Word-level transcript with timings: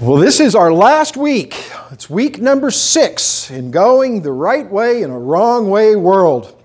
Well, 0.00 0.16
this 0.16 0.40
is 0.40 0.54
our 0.54 0.72
last 0.72 1.16
week. 1.16 1.70
It's 1.90 2.08
week 2.08 2.40
number 2.40 2.70
six 2.70 3.50
in 3.50 3.70
going 3.70 4.22
the 4.22 4.32
right 4.32 4.70
way 4.70 5.02
in 5.02 5.10
a 5.10 5.18
wrong 5.18 5.68
way 5.68 5.94
world. 5.94 6.56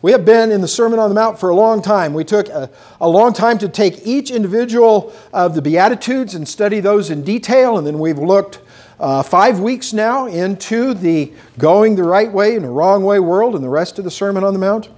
We 0.00 0.12
have 0.12 0.24
been 0.24 0.50
in 0.50 0.62
the 0.62 0.68
Sermon 0.68 0.98
on 0.98 1.10
the 1.10 1.14
Mount 1.14 1.38
for 1.38 1.50
a 1.50 1.54
long 1.54 1.82
time. 1.82 2.14
We 2.14 2.24
took 2.24 2.48
a, 2.48 2.70
a, 2.98 3.06
long 3.06 3.34
time 3.34 3.58
to 3.58 3.68
take 3.68 4.06
each 4.06 4.30
individual 4.30 5.12
of 5.30 5.54
the 5.54 5.60
Beatitudes 5.60 6.34
and 6.34 6.48
study 6.48 6.80
those 6.80 7.10
in 7.10 7.22
detail, 7.22 7.76
and 7.76 7.86
then 7.86 7.98
we've 7.98 8.18
looked 8.18 8.60
uh, 8.98 9.22
five 9.22 9.60
weeks 9.60 9.92
now 9.92 10.24
into 10.26 10.94
the 10.94 11.30
going 11.58 11.96
the 11.96 12.04
right 12.04 12.32
way 12.32 12.56
in 12.56 12.64
a 12.64 12.70
wrong 12.70 13.04
way 13.04 13.18
world 13.18 13.54
and 13.54 13.62
the 13.62 13.68
rest 13.68 13.98
of 13.98 14.04
the 14.04 14.10
Sermon 14.10 14.42
on 14.42 14.54
the 14.54 14.58
Mount. 14.58 14.88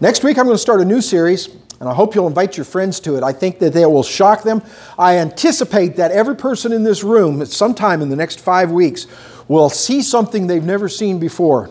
Next 0.00 0.24
week, 0.24 0.38
I'm 0.38 0.46
going 0.46 0.54
to 0.54 0.58
start 0.58 0.80
a 0.80 0.86
new 0.86 1.02
series 1.02 1.48
and 1.78 1.88
I 1.88 1.94
hope 1.94 2.14
you'll 2.14 2.26
invite 2.26 2.56
your 2.56 2.64
friends 2.64 3.00
to 3.00 3.16
it. 3.16 3.22
I 3.22 3.32
think 3.32 3.58
that 3.58 3.72
they 3.72 3.84
will 3.84 4.02
shock 4.02 4.42
them. 4.42 4.62
I 4.98 5.18
anticipate 5.18 5.96
that 5.96 6.10
every 6.10 6.36
person 6.36 6.72
in 6.72 6.84
this 6.84 7.04
room, 7.04 7.44
sometime 7.44 8.00
in 8.00 8.08
the 8.08 8.16
next 8.16 8.40
five 8.40 8.70
weeks, 8.70 9.06
will 9.48 9.68
see 9.68 10.02
something 10.02 10.46
they've 10.46 10.64
never 10.64 10.88
seen 10.88 11.18
before. 11.18 11.70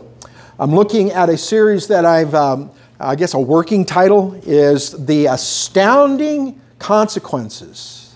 I'm 0.60 0.74
looking 0.74 1.12
at 1.12 1.30
a 1.30 1.38
series 1.38 1.88
that 1.88 2.06
I've, 2.06 2.34
um, 2.36 2.72
I 3.00 3.16
guess 3.16 3.34
a 3.34 3.40
working 3.40 3.84
title 3.84 4.40
is 4.44 4.92
The 5.06 5.26
Astounding 5.26 6.62
Consequences 6.80 8.16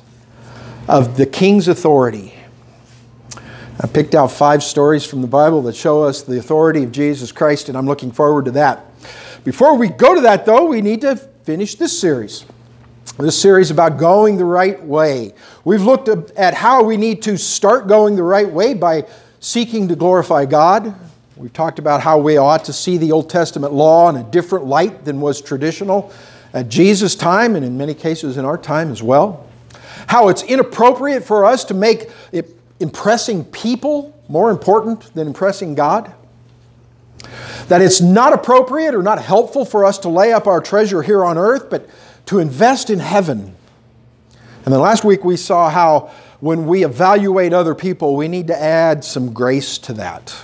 of 0.87 1.17
the 1.17 1.25
King's 1.25 1.67
Authority. 1.67 2.33
I 3.81 3.87
picked 3.87 4.13
out 4.13 4.31
five 4.31 4.61
stories 4.61 5.05
from 5.05 5.21
the 5.21 5.27
Bible 5.27 5.61
that 5.63 5.75
show 5.75 6.03
us 6.03 6.21
the 6.21 6.37
authority 6.37 6.83
of 6.83 6.91
Jesus 6.91 7.31
Christ, 7.31 7.69
and 7.69 7.77
I'm 7.77 7.85
looking 7.85 8.11
forward 8.11 8.45
to 8.45 8.51
that. 8.51 8.85
Before 9.43 9.77
we 9.77 9.87
go 9.87 10.15
to 10.15 10.21
that, 10.21 10.45
though, 10.45 10.65
we 10.65 10.81
need 10.81 11.01
to 11.01 11.28
finish 11.43 11.75
this 11.75 11.99
series. 11.99 12.45
This 13.17 13.39
series 13.39 13.71
about 13.71 13.97
going 13.97 14.37
the 14.37 14.45
right 14.45 14.81
way. 14.83 15.33
We've 15.65 15.81
looked 15.81 16.07
at 16.07 16.53
how 16.53 16.83
we 16.83 16.95
need 16.95 17.21
to 17.23 17.37
start 17.37 17.87
going 17.87 18.15
the 18.15 18.23
right 18.23 18.49
way 18.49 18.73
by 18.73 19.05
seeking 19.39 19.87
to 19.89 19.95
glorify 19.95 20.45
God. 20.45 20.95
We've 21.35 21.51
talked 21.51 21.79
about 21.79 22.01
how 22.01 22.17
we 22.17 22.37
ought 22.37 22.65
to 22.65 22.73
see 22.73 22.97
the 22.97 23.11
Old 23.11 23.29
Testament 23.29 23.73
law 23.73 24.09
in 24.09 24.17
a 24.17 24.23
different 24.23 24.65
light 24.65 25.05
than 25.05 25.21
was 25.21 25.41
traditional 25.41 26.13
at 26.53 26.69
Jesus' 26.69 27.15
time 27.15 27.55
and 27.55 27.65
in 27.65 27.77
many 27.77 27.93
cases 27.93 28.37
in 28.37 28.45
our 28.45 28.57
time 28.57 28.91
as 28.91 29.01
well. 29.03 29.47
How 30.07 30.29
it's 30.29 30.43
inappropriate 30.43 31.23
for 31.23 31.45
us 31.45 31.63
to 31.65 31.73
make 31.73 32.09
impressing 32.79 33.43
people 33.45 34.17
more 34.27 34.51
important 34.51 35.13
than 35.13 35.27
impressing 35.27 35.75
God 35.75 36.13
that 37.67 37.81
it's 37.81 38.01
not 38.01 38.33
appropriate 38.33 38.95
or 38.95 39.03
not 39.03 39.21
helpful 39.21 39.65
for 39.65 39.85
us 39.85 39.99
to 39.99 40.09
lay 40.09 40.33
up 40.33 40.47
our 40.47 40.61
treasure 40.61 41.01
here 41.01 41.23
on 41.23 41.37
earth, 41.37 41.69
but 41.69 41.89
to 42.25 42.39
invest 42.39 42.89
in 42.89 42.99
heaven. 42.99 43.55
And 44.65 44.73
then 44.73 44.81
last 44.81 45.03
week 45.03 45.23
we 45.23 45.37
saw 45.37 45.69
how 45.69 46.11
when 46.39 46.67
we 46.67 46.85
evaluate 46.85 47.53
other 47.53 47.75
people, 47.75 48.15
we 48.15 48.27
need 48.27 48.47
to 48.47 48.59
add 48.59 49.03
some 49.03 49.33
grace 49.33 49.77
to 49.79 49.93
that 49.93 50.35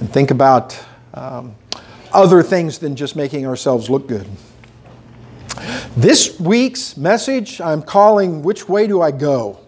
and 0.00 0.10
think 0.10 0.30
about 0.30 0.78
um, 1.14 1.54
other 2.12 2.42
things 2.42 2.78
than 2.78 2.96
just 2.96 3.16
making 3.16 3.46
ourselves 3.46 3.90
look 3.90 4.06
good. 4.06 4.26
This 5.96 6.38
week's 6.40 6.96
message 6.96 7.60
I'm 7.60 7.82
calling 7.82 8.42
Which 8.42 8.68
Way 8.68 8.86
Do 8.86 9.02
I 9.02 9.10
Go? 9.10 9.58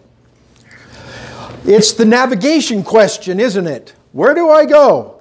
It's 1.65 1.93
the 1.93 2.05
navigation 2.05 2.83
question, 2.83 3.39
isn't 3.39 3.67
it? 3.67 3.93
Where 4.11 4.33
do 4.33 4.49
I 4.49 4.65
go? 4.65 5.16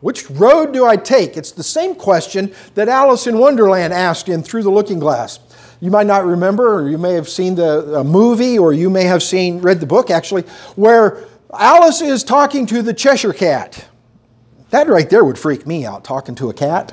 Which 0.00 0.30
road 0.30 0.72
do 0.72 0.86
I 0.86 0.96
take? 0.96 1.36
It's 1.36 1.50
the 1.50 1.64
same 1.64 1.94
question 1.94 2.54
that 2.74 2.88
Alice 2.88 3.26
in 3.26 3.38
Wonderland 3.38 3.92
asked 3.92 4.28
in 4.28 4.42
Through 4.42 4.62
the 4.62 4.70
Looking 4.70 5.00
Glass. 5.00 5.40
You 5.80 5.90
might 5.90 6.06
not 6.06 6.24
remember, 6.24 6.74
or 6.74 6.88
you 6.88 6.98
may 6.98 7.14
have 7.14 7.28
seen 7.28 7.54
the 7.56 8.02
movie, 8.04 8.58
or 8.58 8.72
you 8.72 8.90
may 8.90 9.04
have 9.04 9.22
seen 9.22 9.60
read 9.60 9.80
the 9.80 9.86
book 9.86 10.10
actually, 10.10 10.42
where 10.76 11.24
Alice 11.52 12.00
is 12.00 12.22
talking 12.22 12.66
to 12.66 12.82
the 12.82 12.94
Cheshire 12.94 13.32
Cat. 13.32 13.86
That 14.70 14.88
right 14.88 15.08
there 15.08 15.24
would 15.24 15.38
freak 15.38 15.66
me 15.66 15.86
out, 15.86 16.04
talking 16.04 16.34
to 16.36 16.50
a 16.50 16.54
cat. 16.54 16.92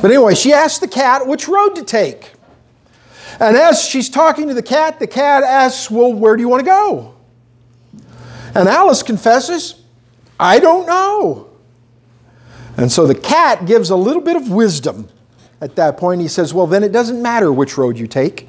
But 0.00 0.10
anyway, 0.10 0.34
she 0.34 0.52
asks 0.52 0.78
the 0.78 0.88
cat 0.88 1.26
which 1.26 1.48
road 1.48 1.74
to 1.74 1.84
take. 1.84 2.32
And 3.40 3.56
as 3.56 3.82
she's 3.82 4.08
talking 4.08 4.48
to 4.48 4.54
the 4.54 4.62
cat, 4.62 4.98
the 4.98 5.06
cat 5.06 5.42
asks, 5.42 5.90
Well, 5.90 6.12
where 6.12 6.36
do 6.36 6.42
you 6.42 6.48
want 6.48 6.60
to 6.60 6.66
go? 6.66 7.14
And 8.54 8.68
Alice 8.68 9.02
confesses, 9.02 9.82
I 10.38 10.58
don't 10.58 10.86
know. 10.86 11.47
And 12.78 12.92
so 12.92 13.08
the 13.08 13.14
cat 13.14 13.66
gives 13.66 13.90
a 13.90 13.96
little 13.96 14.22
bit 14.22 14.36
of 14.36 14.52
wisdom 14.52 15.08
at 15.60 15.74
that 15.76 15.96
point. 15.96 16.20
He 16.20 16.28
says, 16.28 16.54
Well, 16.54 16.68
then 16.68 16.84
it 16.84 16.92
doesn't 16.92 17.20
matter 17.20 17.52
which 17.52 17.76
road 17.76 17.98
you 17.98 18.06
take. 18.06 18.48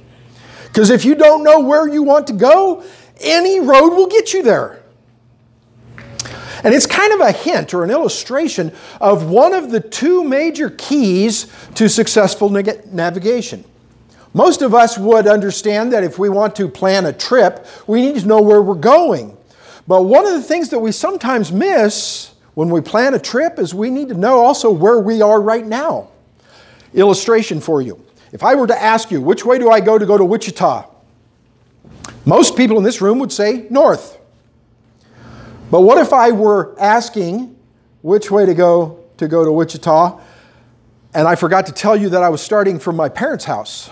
Because 0.67 0.91
if 0.91 1.03
you 1.03 1.15
don't 1.15 1.43
know 1.43 1.59
where 1.59 1.89
you 1.89 2.03
want 2.03 2.27
to 2.27 2.33
go, 2.33 2.83
any 3.19 3.59
road 3.59 3.89
will 3.89 4.05
get 4.05 4.31
you 4.31 4.43
there. 4.43 4.83
And 6.63 6.75
it's 6.75 6.85
kind 6.85 7.11
of 7.11 7.21
a 7.21 7.31
hint 7.31 7.73
or 7.73 7.83
an 7.83 7.89
illustration 7.89 8.71
of 9.01 9.29
one 9.29 9.53
of 9.53 9.71
the 9.71 9.79
two 9.79 10.23
major 10.23 10.69
keys 10.69 11.47
to 11.75 11.89
successful 11.89 12.49
navigation. 12.49 13.63
Most 14.33 14.61
of 14.61 14.75
us 14.75 14.95
would 14.95 15.25
understand 15.25 15.91
that 15.93 16.03
if 16.03 16.19
we 16.19 16.29
want 16.29 16.55
to 16.57 16.67
plan 16.67 17.07
a 17.07 17.13
trip, 17.13 17.65
we 17.87 18.01
need 18.01 18.19
to 18.21 18.27
know 18.27 18.41
where 18.41 18.61
we're 18.61 18.75
going. 18.75 19.35
But 19.87 20.03
one 20.03 20.27
of 20.27 20.33
the 20.33 20.43
things 20.43 20.69
that 20.69 20.79
we 20.79 20.91
sometimes 20.91 21.51
miss 21.51 22.35
when 22.59 22.69
we 22.69 22.81
plan 22.81 23.13
a 23.13 23.19
trip 23.19 23.57
is 23.57 23.73
we 23.73 23.89
need 23.89 24.09
to 24.09 24.13
know 24.13 24.39
also 24.39 24.69
where 24.69 24.99
we 24.99 25.21
are 25.21 25.39
right 25.39 25.65
now. 25.65 26.09
Illustration 26.93 27.61
for 27.61 27.81
you. 27.81 28.05
If 28.33 28.43
I 28.43 28.55
were 28.55 28.67
to 28.67 28.77
ask 28.77 29.11
you, 29.11 29.21
which 29.21 29.45
way 29.45 29.57
do 29.59 29.71
I 29.71 29.79
go 29.79 29.97
to 29.97 30.05
go 30.05 30.17
to 30.17 30.25
Wichita? 30.25 30.85
Most 32.25 32.57
people 32.57 32.77
in 32.77 32.83
this 32.83 32.99
room 32.99 33.17
would 33.19 33.31
say 33.31 33.65
north. 33.69 34.17
But 35.71 35.83
what 35.83 35.99
if 35.99 36.11
I 36.11 36.31
were 36.31 36.75
asking 36.77 37.55
which 38.01 38.29
way 38.29 38.45
to 38.45 38.53
go 38.53 39.05
to 39.19 39.29
go 39.29 39.45
to 39.45 39.51
Wichita 39.53 40.19
and 41.13 41.29
I 41.29 41.35
forgot 41.35 41.65
to 41.67 41.71
tell 41.71 41.95
you 41.95 42.09
that 42.09 42.23
I 42.23 42.27
was 42.27 42.41
starting 42.41 42.77
from 42.77 42.97
my 42.97 43.07
parents' 43.07 43.45
house, 43.45 43.87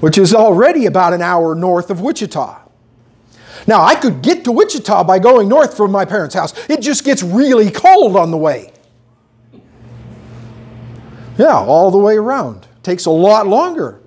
which 0.00 0.18
is 0.18 0.34
already 0.34 0.84
about 0.84 1.14
an 1.14 1.22
hour 1.22 1.54
north 1.54 1.88
of 1.88 2.02
Wichita? 2.02 2.67
Now, 3.66 3.82
I 3.82 3.94
could 3.94 4.22
get 4.22 4.44
to 4.44 4.52
Wichita 4.52 5.04
by 5.04 5.18
going 5.18 5.48
north 5.48 5.76
from 5.76 5.90
my 5.90 6.04
parents' 6.04 6.34
house. 6.34 6.54
It 6.68 6.80
just 6.80 7.04
gets 7.04 7.22
really 7.22 7.70
cold 7.70 8.16
on 8.16 8.30
the 8.30 8.36
way. 8.36 8.72
Yeah, 11.36 11.56
all 11.56 11.90
the 11.90 11.98
way 11.98 12.16
around. 12.16 12.66
Takes 12.82 13.06
a 13.06 13.10
lot 13.10 13.46
longer. 13.46 14.00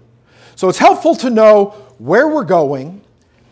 So 0.56 0.70
it's 0.70 0.78
helpful 0.78 1.16
to 1.16 1.30
know 1.30 1.76
where 1.98 2.28
we're 2.28 2.44
going 2.44 3.02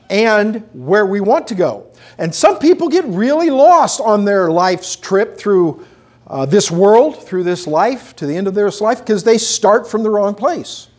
and 0.09 0.67
where 0.73 1.05
we 1.05 1.21
want 1.21 1.47
to 1.47 1.55
go. 1.55 1.87
And 2.17 2.33
some 2.33 2.59
people 2.59 2.89
get 2.89 3.05
really 3.05 3.49
lost 3.49 4.01
on 4.01 4.25
their 4.25 4.51
life's 4.51 4.95
trip 4.95 5.37
through 5.37 5.85
uh, 6.27 6.45
this 6.45 6.69
world, 6.69 7.23
through 7.23 7.43
this 7.43 7.65
life, 7.65 8.15
to 8.17 8.25
the 8.25 8.35
end 8.35 8.47
of 8.47 8.53
their 8.53 8.69
life, 8.69 8.99
because 8.99 9.23
they 9.23 9.37
start 9.37 9.89
from 9.89 10.03
the 10.03 10.09
wrong 10.09 10.35
place. 10.35 10.89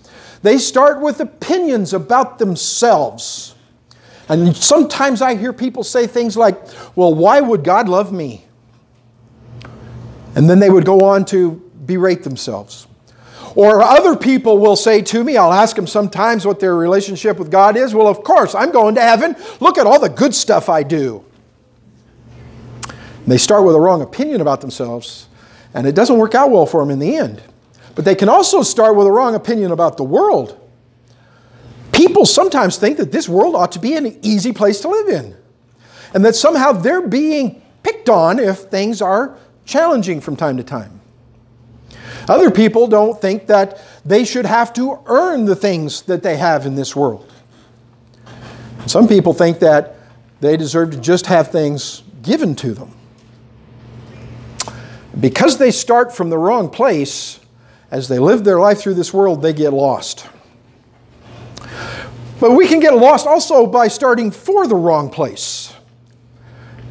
They 0.43 0.59
start 0.59 1.00
with 1.00 1.21
opinions 1.21 1.93
about 1.93 2.38
themselves 2.38 3.55
and 4.31 4.57
sometimes 4.57 5.23
I 5.23 5.35
hear 5.35 5.53
people 5.53 5.83
say 5.83 6.07
things 6.07 6.37
like, 6.37 6.57
well, 6.95 7.13
why 7.13 7.41
would 7.41 7.65
God 7.65 7.89
love 7.89 8.13
me? 8.13 8.45
And 10.37 10.49
then 10.49 10.61
they 10.61 10.71
would 10.71 10.85
go 10.85 11.01
on 11.01 11.25
to 11.27 11.61
berate 11.85 12.23
themselves. 12.23 12.87
Or 13.57 13.83
other 13.83 14.15
people 14.15 14.59
will 14.59 14.77
say 14.77 15.03
to 15.03 15.25
me, 15.25 15.37
I'll 15.37 15.53
ask 15.53 15.75
them 15.75 15.89
sometimes 15.89 16.47
what 16.47 16.61
their 16.61 16.77
relationship 16.77 17.41
with 17.41 17.51
God 17.51 17.77
is. 17.77 17.93
Well, 17.93 18.07
of 18.07 18.23
course, 18.23 18.55
I'm 18.55 18.71
going 18.71 18.95
to 18.95 19.01
heaven. 19.01 19.35
Look 19.59 19.79
at 19.79 19.87
all 19.89 19.99
the 19.99 20.09
good 20.09 20.33
stuff 20.33 20.69
I 20.69 20.85
do. 20.85 21.25
And 22.85 23.27
they 23.27 23.39
start 23.39 23.65
with 23.65 23.75
a 23.75 23.81
wrong 23.81 24.01
opinion 24.01 24.41
about 24.41 24.61
themselves, 24.61 25.27
and 25.75 25.89
it 25.89 25.97
doesn't 25.97 26.19
work 26.19 26.37
out 26.37 26.53
well 26.53 26.67
for 26.67 26.81
them 26.81 26.91
in 26.93 27.01
the 27.01 27.17
end. 27.17 27.43
But 27.97 28.05
they 28.05 28.15
can 28.15 28.29
also 28.29 28.62
start 28.62 28.95
with 28.95 29.09
a 29.09 29.11
wrong 29.11 29.35
opinion 29.35 29.73
about 29.73 29.97
the 29.97 30.05
world 30.05 30.59
people 32.06 32.25
sometimes 32.25 32.79
think 32.79 32.97
that 32.97 33.12
this 33.12 33.29
world 33.29 33.55
ought 33.55 33.73
to 33.73 33.79
be 33.79 33.94
an 33.94 34.19
easy 34.23 34.55
place 34.55 34.81
to 34.81 34.88
live 34.88 35.08
in, 35.08 35.37
and 36.14 36.25
that 36.25 36.35
somehow 36.35 36.73
they're 36.73 37.06
being 37.06 37.61
picked 37.82 38.08
on 38.08 38.38
if 38.38 38.61
things 38.61 39.02
are 39.02 39.37
challenging 39.67 40.19
from 40.19 40.35
time 40.35 40.56
to 40.56 40.62
time. 40.62 40.99
Other 42.26 42.50
people 42.50 42.87
don't 42.87 43.20
think 43.20 43.49
that 43.49 43.82
they 44.02 44.25
should 44.25 44.47
have 44.47 44.73
to 44.75 44.99
earn 45.05 45.44
the 45.44 45.55
things 45.55 46.00
that 46.02 46.23
they 46.23 46.38
have 46.38 46.64
in 46.64 46.75
this 46.75 46.97
world. 46.97 47.31
Some 48.87 49.06
people 49.06 49.35
think 49.35 49.58
that 49.58 49.97
they 50.41 50.56
deserve 50.56 50.93
to 50.93 50.97
just 50.99 51.26
have 51.26 51.49
things 51.49 52.02
given 52.23 52.55
to 52.56 52.73
them. 52.73 52.94
Because 55.19 55.58
they 55.58 55.70
start 55.70 56.17
from 56.17 56.31
the 56.31 56.38
wrong 56.38 56.70
place, 56.70 57.41
as 57.91 58.08
they 58.08 58.19
live 58.19 58.43
their 58.44 58.58
life 58.58 58.79
through 58.79 58.94
this 58.94 59.12
world, 59.12 59.43
they 59.43 59.52
get 59.52 59.75
lost. 59.75 60.26
But 62.40 62.52
we 62.52 62.66
can 62.66 62.81
get 62.81 62.96
lost 62.96 63.26
also 63.26 63.66
by 63.66 63.88
starting 63.88 64.31
for 64.31 64.66
the 64.66 64.75
wrong 64.75 65.10
place. 65.10 65.75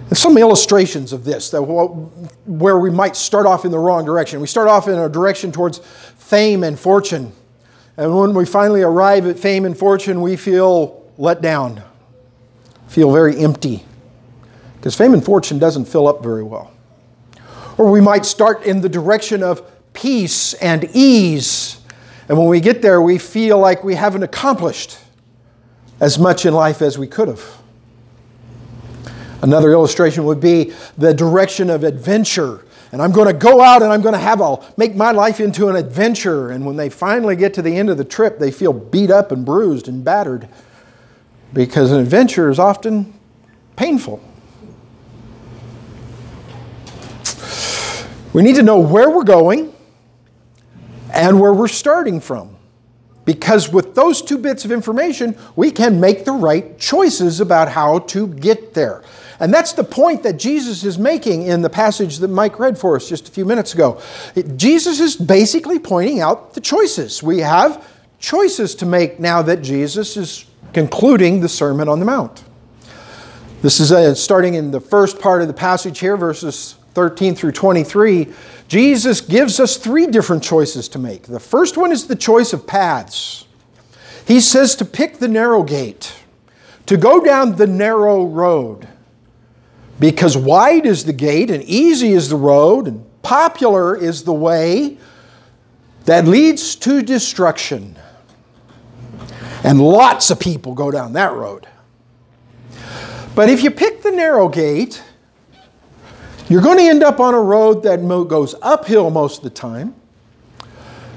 And 0.10 0.18
some 0.18 0.38
illustrations 0.38 1.12
of 1.12 1.24
this, 1.24 1.50
that 1.50 1.62
where 1.62 2.80
we 2.80 2.92
might 2.92 3.16
start 3.16 3.46
off 3.46 3.66
in 3.66 3.72
the 3.72 3.80
wrong 3.80 4.06
direction. 4.06 4.40
We 4.42 4.48
start 4.48 4.68
off 4.68 4.88
in 4.88 4.98
a 4.98 5.10
direction 5.10 5.52
towards 5.52 5.80
fame 5.80 6.64
and 6.64 6.80
fortune. 6.80 7.32
And 7.98 8.18
when 8.18 8.34
we 8.34 8.46
finally 8.46 8.82
arrive 8.82 9.26
at 9.28 9.38
fame 9.38 9.66
and 9.66 9.78
fortune, 9.78 10.22
we 10.22 10.36
feel 10.36 11.12
let 11.18 11.42
down, 11.42 11.84
feel 12.88 13.12
very 13.12 13.38
empty, 13.40 13.84
because 14.78 14.96
fame 14.96 15.14
and 15.14 15.24
fortune 15.24 15.60
doesn't 15.60 15.86
fill 15.86 16.08
up 16.08 16.24
very 16.24 16.44
well. 16.44 16.72
Or 17.78 17.92
we 17.92 18.02
might 18.02 18.26
start 18.26 18.64
in 18.64 18.82
the 18.82 18.90
direction 18.90 19.44
of 19.44 19.62
peace 19.94 20.54
and 20.56 20.90
ease, 20.94 21.82
and 22.30 22.38
when 22.38 22.48
we 22.48 22.62
get 22.62 22.82
there, 22.82 23.02
we 23.02 23.18
feel 23.18 23.58
like 23.58 23.84
we 23.84 23.96
haven't 23.96 24.24
accomplished 24.24 24.98
as 26.00 26.18
much 26.18 26.46
in 26.46 26.54
life 26.54 26.82
as 26.82 26.98
we 26.98 27.08
could 27.08 27.28
have. 27.28 27.58
Another 29.42 29.72
illustration 29.72 30.26
would 30.26 30.40
be 30.40 30.74
the 30.98 31.14
direction 31.14 31.70
of 31.70 31.84
adventure. 31.84 32.66
And 32.92 33.02
I'm 33.02 33.12
going 33.12 33.28
to 33.28 33.34
go 33.34 33.62
out 33.62 33.82
and 33.82 33.92
I'm 33.92 34.02
going 34.02 34.14
to 34.14 34.20
have 34.20 34.42
a 34.42 34.58
make 34.76 34.96
my 34.96 35.12
life 35.12 35.40
into 35.40 35.70
an 35.70 35.76
adventure. 35.76 36.50
And 36.50 36.66
when 36.66 36.76
they 36.76 36.90
finally 36.90 37.36
get 37.36 37.54
to 37.56 37.62
the 37.62 37.76
end 37.76 37.90
of 37.90 37.98
the 37.98 38.04
trip, 38.04 38.40
they 38.40 38.52
feel 38.52 38.74
beat 38.74 39.12
up 39.12 39.32
and 39.32 39.46
bruised 39.46 39.88
and 39.88 40.04
battered 40.04 40.50
because 41.54 41.92
an 41.92 42.00
adventure 42.00 42.50
is 42.50 42.60
often 42.60 43.14
painful. 43.76 44.22
We 48.34 48.44
need 48.44 48.56
to 48.56 48.64
know 48.64 48.80
where 48.80 49.10
we're 49.10 49.24
going 49.24 49.74
and 51.14 51.40
where 51.40 51.54
we're 51.54 51.68
starting 51.68 52.20
from. 52.20 52.59
Because 53.30 53.70
with 53.70 53.94
those 53.94 54.24
two 54.24 54.40
bits 54.40 54.66
of 54.66 54.72
information, 54.72 55.38
we 55.56 55.70
can 55.70 56.00
make 56.00 56.26
the 56.26 56.32
right 56.32 56.80
choices 56.80 57.40
about 57.40 57.70
how 57.70 58.00
to 58.00 58.26
get 58.26 58.74
there. 58.74 59.04
And 59.40 59.54
that's 59.54 59.74
the 59.74 59.84
point 59.84 60.24
that 60.24 60.40
Jesus 60.40 60.84
is 60.84 60.98
making 60.98 61.44
in 61.44 61.62
the 61.62 61.70
passage 61.70 62.18
that 62.18 62.30
Mike 62.30 62.58
read 62.58 62.76
for 62.76 62.96
us 62.96 63.08
just 63.08 63.30
a 63.30 63.32
few 63.32 63.46
minutes 63.46 63.76
ago. 63.76 64.02
It, 64.34 64.58
Jesus 64.58 65.00
is 65.00 65.16
basically 65.16 65.78
pointing 65.78 66.22
out 66.22 66.56
the 66.56 66.60
choices. 66.60 67.22
We 67.22 67.38
have 67.38 67.88
choices 68.18 68.74
to 68.74 68.88
make 68.88 69.20
now 69.20 69.44
that 69.44 69.62
Jesus 69.62 70.18
is 70.18 70.46
concluding 70.74 71.42
the 71.42 71.50
Sermon 71.50 71.88
on 71.88 72.00
the 72.00 72.06
Mount. 72.06 72.44
This 73.62 73.80
is 73.80 73.92
uh, 73.92 74.16
starting 74.16 74.56
in 74.56 74.72
the 74.72 74.82
first 74.82 75.20
part 75.20 75.44
of 75.44 75.48
the 75.48 75.54
passage 75.54 76.00
here, 76.00 76.18
verses 76.18 76.78
13 77.00 77.34
through 77.34 77.54
23. 77.54 78.28
Jesus 78.68 79.22
gives 79.22 79.62
us 79.62 79.78
three 79.78 80.06
different 80.06 80.44
choices 80.44 80.90
to 80.90 81.00
make. 81.00 81.24
The 81.24 81.40
first 81.40 81.78
one 81.78 81.94
is 81.94 82.08
the 82.08 82.16
choice 82.18 82.52
of 82.52 82.68
paths. 82.68 83.48
He 84.28 84.42
says 84.42 84.76
to 84.76 84.86
pick 84.86 85.20
the 85.20 85.30
narrow 85.30 85.64
gate, 85.64 86.14
to 86.88 86.98
go 86.98 87.24
down 87.24 87.56
the 87.56 87.68
narrow 87.68 88.26
road. 88.26 88.86
Because 89.98 90.36
wide 90.36 90.86
is 90.86 91.06
the 91.06 91.14
gate, 91.14 91.50
and 91.50 91.64
easy 91.64 92.10
is 92.10 92.28
the 92.28 92.36
road, 92.36 92.86
and 92.86 93.06
popular 93.22 93.96
is 93.96 94.26
the 94.26 94.34
way 94.34 94.98
that 96.04 96.26
leads 96.26 96.76
to 96.76 97.02
destruction. 97.02 97.96
And 99.64 99.80
lots 99.80 100.32
of 100.32 100.40
people 100.42 100.74
go 100.74 100.92
down 100.92 101.14
that 101.14 101.32
road. 101.32 101.66
But 103.36 103.48
if 103.48 103.64
you 103.64 103.72
pick 103.72 104.02
the 104.02 104.12
narrow 104.12 104.50
gate, 104.50 105.02
you're 106.50 106.62
going 106.62 106.80
to 106.80 106.84
end 106.84 107.04
up 107.04 107.20
on 107.20 107.34
a 107.34 107.42
road 107.42 107.84
that 107.84 108.02
goes 108.28 108.56
uphill 108.62 109.12
most 109.12 109.38
of 109.38 109.44
the 109.44 109.50
time. 109.52 109.96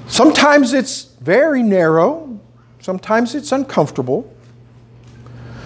Sometimes 0.06 0.74
it's 0.74 1.04
very 1.20 1.62
narrow, 1.62 2.38
sometimes 2.80 3.34
it's 3.34 3.50
uncomfortable. 3.50 4.30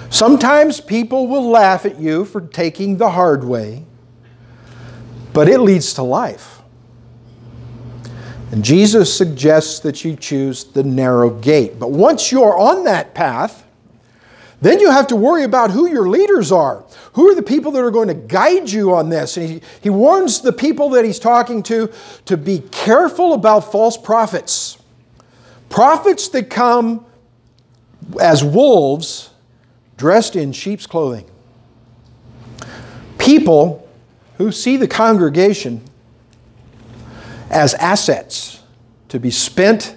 Sometimes 0.08 0.80
people 0.80 1.26
will 1.26 1.50
laugh 1.50 1.84
at 1.84 1.98
you 1.98 2.24
for 2.24 2.40
taking 2.40 2.96
the 2.96 3.10
hard 3.10 3.42
way, 3.42 3.84
but 5.32 5.48
it 5.48 5.58
leads 5.58 5.94
to 5.94 6.02
life. 6.02 6.62
And 8.52 8.64
Jesus 8.64 9.12
suggests 9.12 9.80
that 9.80 10.04
you 10.04 10.14
choose 10.14 10.62
the 10.62 10.84
narrow 10.84 11.30
gate. 11.30 11.80
But 11.80 11.90
once 11.90 12.30
you're 12.30 12.56
on 12.56 12.84
that 12.84 13.14
path, 13.14 13.65
then 14.60 14.80
you 14.80 14.90
have 14.90 15.08
to 15.08 15.16
worry 15.16 15.44
about 15.44 15.70
who 15.70 15.88
your 15.88 16.08
leaders 16.08 16.50
are. 16.50 16.84
Who 17.12 17.30
are 17.30 17.34
the 17.34 17.42
people 17.42 17.72
that 17.72 17.82
are 17.82 17.90
going 17.90 18.08
to 18.08 18.14
guide 18.14 18.70
you 18.70 18.94
on 18.94 19.10
this? 19.10 19.36
And 19.36 19.48
he, 19.48 19.62
he 19.82 19.90
warns 19.90 20.40
the 20.40 20.52
people 20.52 20.90
that 20.90 21.04
he's 21.04 21.18
talking 21.18 21.62
to 21.64 21.92
to 22.24 22.36
be 22.36 22.60
careful 22.70 23.34
about 23.34 23.70
false 23.70 23.96
prophets. 23.96 24.78
Prophets 25.68 26.28
that 26.28 26.48
come 26.48 27.04
as 28.20 28.42
wolves 28.42 29.30
dressed 29.96 30.36
in 30.36 30.52
sheep's 30.52 30.86
clothing. 30.86 31.28
People 33.18 33.86
who 34.38 34.52
see 34.52 34.76
the 34.76 34.88
congregation 34.88 35.82
as 37.50 37.74
assets 37.74 38.62
to 39.08 39.18
be 39.18 39.30
spent 39.30 39.96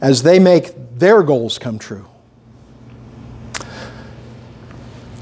as 0.00 0.22
they 0.22 0.38
make 0.38 0.72
their 0.98 1.22
goals 1.22 1.58
come 1.58 1.78
true. 1.78 2.06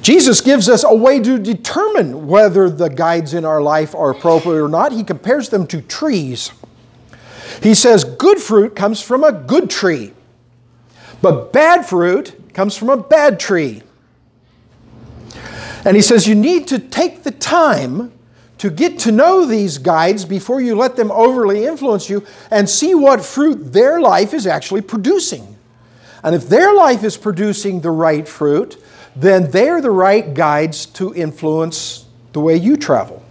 Jesus 0.05 0.43
gives 0.43 0.69
us 0.69 0.85
a 0.85 0.95
way 0.95 1.19
to 1.19 1.39
determine 1.39 2.27
whether 2.27 2.69
the 2.69 2.91
guides 2.91 3.33
in 3.33 3.47
our 3.47 3.63
life 3.63 3.95
are 3.95 4.11
appropriate 4.11 4.63
or 4.63 4.69
not. 4.69 4.93
He 4.93 5.03
compares 5.03 5.49
them 5.49 5.67
to 5.69 5.81
trees. 5.81 6.53
He 7.63 7.75
says 7.75 8.05
good 8.05 8.39
fruit 8.39 8.77
comes 8.77 9.01
from 9.01 9.25
a 9.25 9.33
good 9.33 9.71
tree, 9.71 10.13
but 11.23 11.55
bad 11.55 11.87
fruit 11.87 12.53
comes 12.53 12.77
from 12.77 12.91
a 12.91 12.99
bad 12.99 13.41
tree. 13.41 13.83
And 15.87 15.97
he 15.97 16.03
says 16.03 16.29
you 16.29 16.35
need 16.35 16.69
to 16.69 16.79
take 16.79 17.23
the 17.23 17.31
time 17.31 18.13
to 18.59 18.69
get 18.69 18.99
to 19.01 19.13
know 19.13 19.47
these 19.47 19.79
guides 19.79 20.27
before 20.27 20.61
you 20.61 20.77
let 20.77 20.97
them 20.97 21.11
overly 21.13 21.65
influence 21.65 22.11
you 22.11 22.27
and 22.51 22.69
see 22.69 22.95
what 22.95 23.25
fruit 23.25 23.73
their 23.73 24.03
life 24.03 24.35
is 24.35 24.47
actually 24.47 24.83
producing. 24.83 25.57
And 26.23 26.35
if 26.35 26.47
their 26.47 26.75
life 26.75 27.05
is 27.05 27.17
producing 27.17 27.81
the 27.81 27.91
right 27.91 28.29
fruit, 28.29 28.77
then 29.17 29.51
they're 29.51 29.81
the 29.81 29.91
right 29.91 30.35
guides 30.35 30.87
to 30.87 31.15
influence 31.15 32.07
the 32.33 32.41
way 32.41 32.57
you 32.57 32.77
travel. 32.77 33.23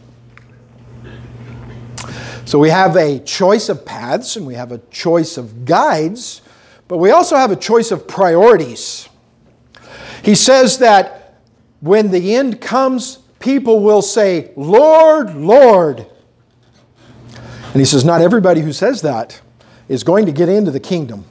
So 2.46 2.60
we 2.60 2.70
have 2.70 2.96
a 2.96 3.20
choice 3.20 3.70
of 3.70 3.86
paths 3.86 4.36
and 4.36 4.46
we 4.46 4.56
have 4.56 4.72
a 4.72 4.78
choice 4.90 5.38
of 5.38 5.66
guides, 5.66 6.42
but 6.88 6.98
we 6.98 7.12
also 7.12 7.36
have 7.36 7.52
a 7.52 7.56
choice 7.56 7.92
of 7.92 8.08
priorities. 8.08 9.08
He 10.24 10.36
says 10.36 10.78
that 10.80 11.40
when 11.80 12.12
the 12.12 12.36
end 12.36 12.62
comes, 12.62 13.18
people 13.40 13.82
will 13.82 14.02
say, 14.02 14.52
Lord, 14.56 15.36
Lord. 15.36 16.06
And 17.74 17.82
he 17.82 17.86
says, 17.86 18.06
Not 18.06 18.22
everybody 18.22 18.62
who 18.62 18.72
says 18.72 19.02
that 19.02 19.42
is 19.90 20.04
going 20.04 20.26
to 20.28 20.32
get 20.32 20.48
into 20.48 20.72
the 20.72 20.80
kingdom. 20.80 21.26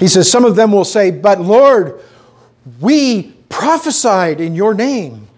He 0.00 0.08
says, 0.08 0.30
Some 0.30 0.44
of 0.44 0.56
them 0.56 0.72
will 0.72 0.84
say, 0.84 1.10
But 1.10 1.40
Lord, 1.40 2.00
we 2.80 3.32
prophesied 3.48 4.40
in 4.40 4.54
your 4.54 4.74
name. 4.74 5.28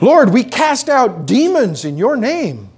Lord, 0.00 0.32
we 0.32 0.44
cast 0.44 0.88
out 0.88 1.26
demons 1.26 1.84
in 1.84 1.98
your 1.98 2.16
name. 2.16 2.70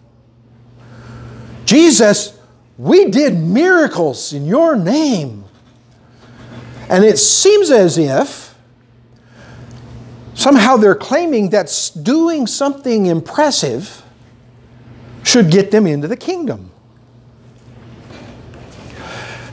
Jesus, 1.64 2.38
we 2.76 3.11
did 3.11 3.38
miracles 3.38 4.33
in 4.33 4.47
your 4.47 4.76
name. 4.76 5.45
And 6.88 7.04
it 7.04 7.19
seems 7.19 7.71
as 7.71 7.97
if 7.97 8.54
somehow 10.35 10.76
they're 10.76 10.95
claiming 10.95 11.50
that 11.50 11.92
doing 12.02 12.47
something 12.47 13.07
impressive 13.07 14.02
should 15.23 15.50
get 15.50 15.71
them 15.71 15.87
into 15.87 16.09
the 16.09 16.16
kingdom. 16.16 16.71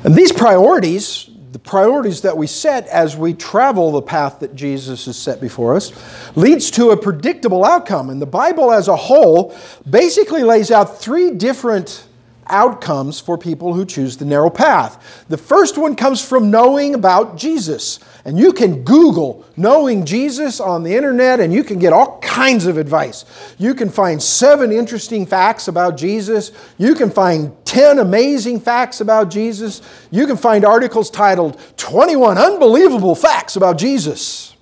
And 0.04 0.16
these 0.16 0.32
priorities 0.32 1.29
the 1.52 1.60
priorities 1.60 2.22
that 2.22 2.38
we 2.38 2.46
set 2.48 2.88
as 2.88 3.18
we 3.18 3.34
travel 3.34 3.92
the 3.92 4.02
path 4.02 4.40
that 4.42 4.56
Jesus 4.56 5.06
has 5.06 5.18
set 5.18 5.42
before 5.42 5.76
us 5.76 5.92
leads 6.36 6.70
to 6.72 6.92
a 6.92 6.98
predictable 6.98 7.66
outcome. 7.66 8.10
And 8.10 8.22
the 8.22 8.28
Bible 8.28 8.72
as 8.72 8.88
a 8.88 8.96
whole 8.96 9.56
basically 9.90 10.44
lays 10.44 10.70
out 10.70 11.00
three 11.00 11.32
different 11.32 12.06
outcomes 12.50 13.20
for 13.20 13.38
people 13.38 13.74
who 13.74 13.86
choose 13.86 14.18
the 14.18 14.26
narrow 14.26 14.50
path. 14.50 15.26
The 15.30 15.38
first 15.38 15.78
one 15.78 15.96
comes 15.96 16.24
from 16.24 16.52
knowing 16.52 16.96
about 16.96 17.38
Jesus. 17.38 18.00
And 18.26 18.38
you 18.38 18.54
can 18.54 18.84
Google 18.84 19.46
knowing 19.56 20.06
Jesus 20.06 20.60
on 20.60 20.84
the 20.84 20.96
internet 20.96 21.40
and 21.40 21.54
you 21.54 21.64
can 21.64 21.80
get 21.80 21.94
all 21.94 22.20
kinds 22.20 22.66
of 22.66 22.78
advice. 22.78 23.26
You 23.58 23.74
can 23.74 23.90
find 23.90 24.22
seven 24.22 24.72
interesting 24.72 25.26
facts 25.26 25.68
about 25.68 25.98
Jesus. 25.98 26.52
You 26.78 26.96
can 26.96 27.10
find 27.10 27.54
10 27.66 28.00
amazing 28.00 28.60
facts 28.60 29.02
about 29.02 29.30
Jesus. 29.30 29.82
You 30.12 30.28
can 30.28 30.38
find 30.38 30.66
articles 30.66 31.10
titled 31.10 31.60
21 31.78 32.38
Unbelievable 32.38 33.16
Facts 33.16 33.56
About 33.56 33.78
Jesus. 33.78 34.56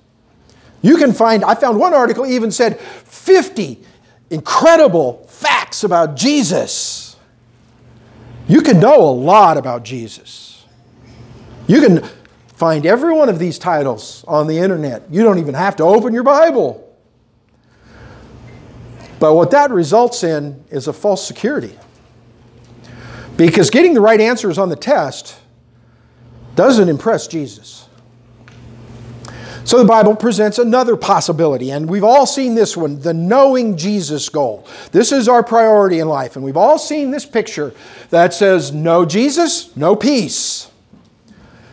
You 0.82 0.98
can 0.98 1.14
find, 1.14 1.44
I 1.44 1.56
found 1.56 1.80
one 1.80 1.94
article 1.94 2.26
even 2.26 2.52
said 2.52 2.80
50 2.80 3.84
incredible 4.30 5.26
facts 5.28 5.84
about 5.84 6.16
Jesus. 6.16 6.97
You 8.48 8.62
can 8.62 8.80
know 8.80 9.02
a 9.02 9.12
lot 9.12 9.58
about 9.58 9.84
Jesus. 9.84 10.66
You 11.68 11.82
can 11.82 12.08
find 12.48 12.86
every 12.86 13.14
one 13.14 13.30
of 13.30 13.40
these 13.40 13.60
titles 13.60 14.24
on 14.28 14.48
the 14.48 14.58
internet. 14.58 15.04
You 15.12 15.24
don't 15.24 15.38
even 15.40 15.54
have 15.54 15.76
to 15.78 15.84
open 15.84 16.14
your 16.14 16.24
Bible. 16.24 16.84
But 19.20 19.34
what 19.34 19.52
that 19.52 19.72
results 19.72 20.24
in 20.24 20.64
is 20.70 20.88
a 20.88 20.94
false 20.94 21.28
security. 21.28 21.78
Because 23.36 23.70
getting 23.70 23.94
the 23.94 24.02
right 24.02 24.20
answers 24.20 24.58
on 24.58 24.70
the 24.70 24.76
test 24.76 25.40
doesn't 26.56 26.90
impress 26.90 27.28
Jesus. 27.28 27.87
So 29.68 29.78
the 29.78 29.84
Bible 29.84 30.16
presents 30.16 30.60
another 30.60 30.96
possibility, 30.96 31.72
and 31.72 31.90
we've 31.90 32.06
all 32.06 32.26
seen 32.26 32.56
this 32.56 32.78
one 32.78 33.02
the 33.02 33.14
knowing 33.14 33.76
Jesus 33.76 34.30
goal. 34.30 34.66
This 34.94 35.12
is 35.12 35.28
our 35.28 35.44
priority 35.44 36.00
in 36.00 36.08
life, 36.08 36.38
and 36.38 36.46
we've 36.46 36.56
all 36.56 36.80
seen 36.80 37.12
this 37.12 37.26
picture 37.26 37.74
that 38.10 38.34
says, 38.34 38.72
Know 38.72 39.04
Jesus, 39.04 39.76
no 39.76 39.94
peace. 39.94 40.72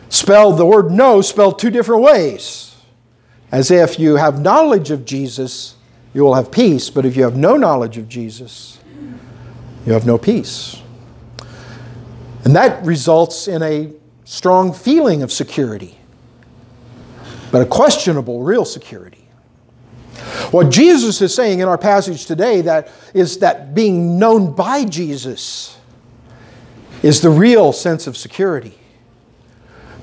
Spelled 0.09 0.57
the 0.57 0.65
word 0.65 0.91
know 0.91 1.21
spelled 1.21 1.57
two 1.57 1.69
different 1.69 2.01
ways. 2.01 2.75
As 3.49 3.71
if 3.71 3.97
you 3.97 4.17
have 4.17 4.41
knowledge 4.41 4.91
of 4.91 5.05
Jesus, 5.05 5.75
you 6.13 6.21
will 6.21 6.33
have 6.33 6.51
peace, 6.51 6.89
but 6.89 7.05
if 7.05 7.15
you 7.15 7.23
have 7.23 7.37
no 7.37 7.55
knowledge 7.55 7.97
of 7.97 8.09
Jesus, 8.09 8.77
you 9.85 9.93
have 9.93 10.05
no 10.05 10.17
peace. 10.17 10.81
And 12.43 12.57
that 12.57 12.85
results 12.85 13.47
in 13.47 13.63
a 13.63 13.93
strong 14.25 14.73
feeling 14.73 15.23
of 15.23 15.31
security 15.31 15.97
but 17.55 17.61
a 17.61 17.65
questionable 17.65 18.43
real 18.43 18.65
security. 18.65 19.25
What 20.51 20.69
Jesus 20.69 21.21
is 21.21 21.33
saying 21.33 21.61
in 21.61 21.69
our 21.69 21.77
passage 21.77 22.25
today 22.25 22.59
that 22.59 22.91
is 23.13 23.39
that 23.39 23.73
being 23.73 24.19
known 24.19 24.53
by 24.53 24.83
Jesus 24.83 25.77
is 27.01 27.21
the 27.21 27.29
real 27.29 27.71
sense 27.71 28.07
of 28.07 28.17
security. 28.17 28.77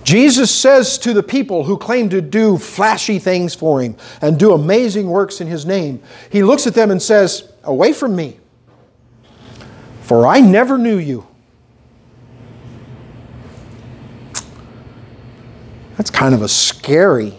Jesus 0.03 0.51
says 0.51 0.97
to 1.01 1.13
the 1.13 1.23
people 1.23 1.65
who 1.65 1.77
claim 1.77 2.09
to 2.09 2.23
do 2.23 2.57
flashy 2.57 3.19
things 3.19 3.55
for 3.55 3.83
him 3.83 3.97
and 4.23 4.39
do 4.39 4.55
amazing 4.55 5.11
works 5.11 5.43
in 5.43 5.47
his 5.47 5.67
name, 5.67 6.03
he 6.31 6.43
looks 6.43 6.67
at 6.67 6.73
them 6.73 6.91
and 6.91 7.03
says, 7.03 7.53
Away 7.65 7.93
from 7.93 8.17
me, 8.17 8.39
for 10.01 10.27
I 10.27 10.41
never 10.41 10.79
knew 10.79 10.97
you. 10.97 11.27
That's 15.99 16.11
kind 16.11 16.35
of 16.35 16.41
a 16.41 16.49
scary 16.49 17.37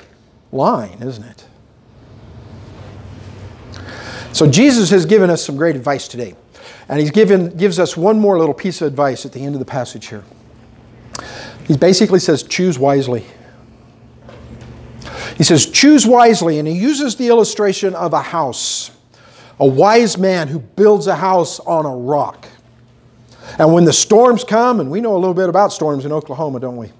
line, 0.53 0.97
isn't 1.01 1.23
it? 1.23 1.45
So 4.31 4.49
Jesus 4.49 4.89
has 4.89 5.05
given 5.05 5.29
us 5.29 5.45
some 5.45 5.55
great 5.55 5.75
advice 5.75 6.07
today. 6.07 6.35
And 6.89 6.99
he's 6.99 7.11
given, 7.11 7.55
gives 7.55 7.79
us 7.79 7.95
one 7.95 8.19
more 8.19 8.37
little 8.37 8.53
piece 8.53 8.81
of 8.81 8.87
advice 8.87 9.25
at 9.25 9.31
the 9.31 9.43
end 9.43 9.55
of 9.55 9.59
the 9.59 9.65
passage 9.65 10.07
here. 10.07 10.23
He 11.67 11.77
basically 11.77 12.19
says, 12.19 12.43
choose 12.43 12.77
wisely. 12.77 13.25
He 15.37 15.43
says, 15.43 15.65
choose 15.65 16.05
wisely, 16.05 16.59
and 16.59 16.67
he 16.67 16.73
uses 16.73 17.15
the 17.15 17.27
illustration 17.27 17.95
of 17.95 18.13
a 18.13 18.21
house. 18.21 18.91
A 19.59 19.65
wise 19.65 20.17
man 20.17 20.47
who 20.47 20.59
builds 20.59 21.07
a 21.07 21.15
house 21.15 21.59
on 21.59 21.85
a 21.85 21.95
rock. 21.95 22.47
And 23.57 23.73
when 23.73 23.85
the 23.85 23.93
storms 23.93 24.43
come, 24.43 24.79
and 24.79 24.91
we 24.91 24.99
know 24.99 25.15
a 25.15 25.17
little 25.17 25.33
bit 25.33 25.47
about 25.47 25.71
storms 25.71 26.05
in 26.05 26.11
Oklahoma, 26.11 26.59
don't 26.59 26.77
we? 26.77 26.91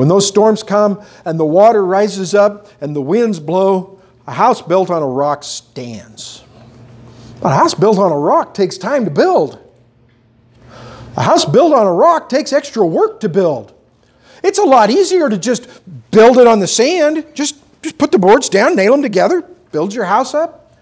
When 0.00 0.08
those 0.08 0.26
storms 0.26 0.62
come 0.62 1.04
and 1.26 1.38
the 1.38 1.44
water 1.44 1.84
rises 1.84 2.34
up 2.34 2.68
and 2.80 2.96
the 2.96 3.02
winds 3.02 3.38
blow, 3.38 4.00
a 4.26 4.32
house 4.32 4.62
built 4.62 4.88
on 4.88 5.02
a 5.02 5.06
rock 5.06 5.44
stands. 5.44 6.42
But 7.42 7.52
a 7.52 7.54
house 7.56 7.74
built 7.74 7.98
on 7.98 8.10
a 8.10 8.16
rock 8.16 8.54
takes 8.54 8.78
time 8.78 9.04
to 9.04 9.10
build. 9.10 9.58
A 11.18 11.22
house 11.22 11.44
built 11.44 11.74
on 11.74 11.86
a 11.86 11.92
rock 11.92 12.30
takes 12.30 12.54
extra 12.54 12.86
work 12.86 13.20
to 13.20 13.28
build. 13.28 13.74
It's 14.42 14.58
a 14.58 14.64
lot 14.64 14.88
easier 14.88 15.28
to 15.28 15.36
just 15.36 15.68
build 16.10 16.38
it 16.38 16.46
on 16.46 16.60
the 16.60 16.66
sand. 16.66 17.26
Just, 17.34 17.56
just 17.82 17.98
put 17.98 18.10
the 18.10 18.18
boards 18.18 18.48
down, 18.48 18.76
nail 18.76 18.92
them 18.92 19.02
together, 19.02 19.42
build 19.70 19.92
your 19.92 20.06
house 20.06 20.32
up. 20.32 20.78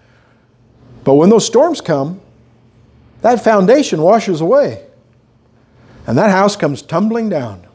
But 1.03 1.15
when 1.15 1.29
those 1.29 1.45
storms 1.45 1.81
come, 1.81 2.21
that 3.21 3.43
foundation 3.43 4.01
washes 4.01 4.39
away. 4.39 4.87
And 6.07 6.17
that 6.17 6.29
house 6.29 6.55
comes 6.55 6.81
tumbling 6.81 7.27
down. 7.27 7.65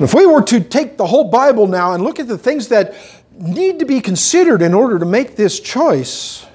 If 0.00 0.14
we 0.14 0.26
were 0.26 0.42
to 0.42 0.60
take 0.60 0.96
the 0.96 1.06
whole 1.06 1.24
Bible 1.24 1.66
now 1.66 1.92
and 1.92 2.04
look 2.04 2.20
at 2.20 2.28
the 2.28 2.38
things 2.38 2.68
that 2.68 2.94
need 3.32 3.80
to 3.80 3.84
be 3.84 4.00
considered 4.00 4.62
in 4.62 4.74
order 4.74 4.98
to 4.98 5.04
make 5.04 5.36
this 5.36 5.58
choice, 5.58 6.46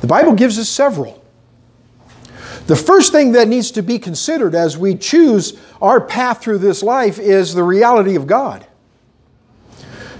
the 0.00 0.06
Bible 0.06 0.34
gives 0.34 0.58
us 0.58 0.68
several. 0.68 1.22
The 2.66 2.76
first 2.76 3.12
thing 3.12 3.32
that 3.32 3.48
needs 3.48 3.70
to 3.72 3.82
be 3.82 3.98
considered 3.98 4.54
as 4.54 4.76
we 4.76 4.96
choose 4.96 5.58
our 5.80 6.00
path 6.00 6.42
through 6.42 6.58
this 6.58 6.82
life 6.82 7.18
is 7.18 7.54
the 7.54 7.62
reality 7.62 8.16
of 8.16 8.26
God. 8.26 8.66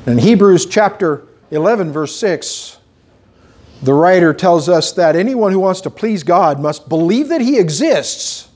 In 0.06 0.18
Hebrews 0.18 0.66
chapter 0.66 1.26
11, 1.50 1.92
verse 1.92 2.14
6, 2.16 2.78
the 3.82 3.92
writer 3.92 4.32
tells 4.32 4.68
us 4.68 4.92
that 4.92 5.16
anyone 5.16 5.52
who 5.52 5.58
wants 5.58 5.80
to 5.82 5.90
please 5.90 6.22
God 6.22 6.60
must 6.60 6.88
believe 6.88 7.28
that 7.28 7.40
He 7.40 7.58
exists 7.58 8.48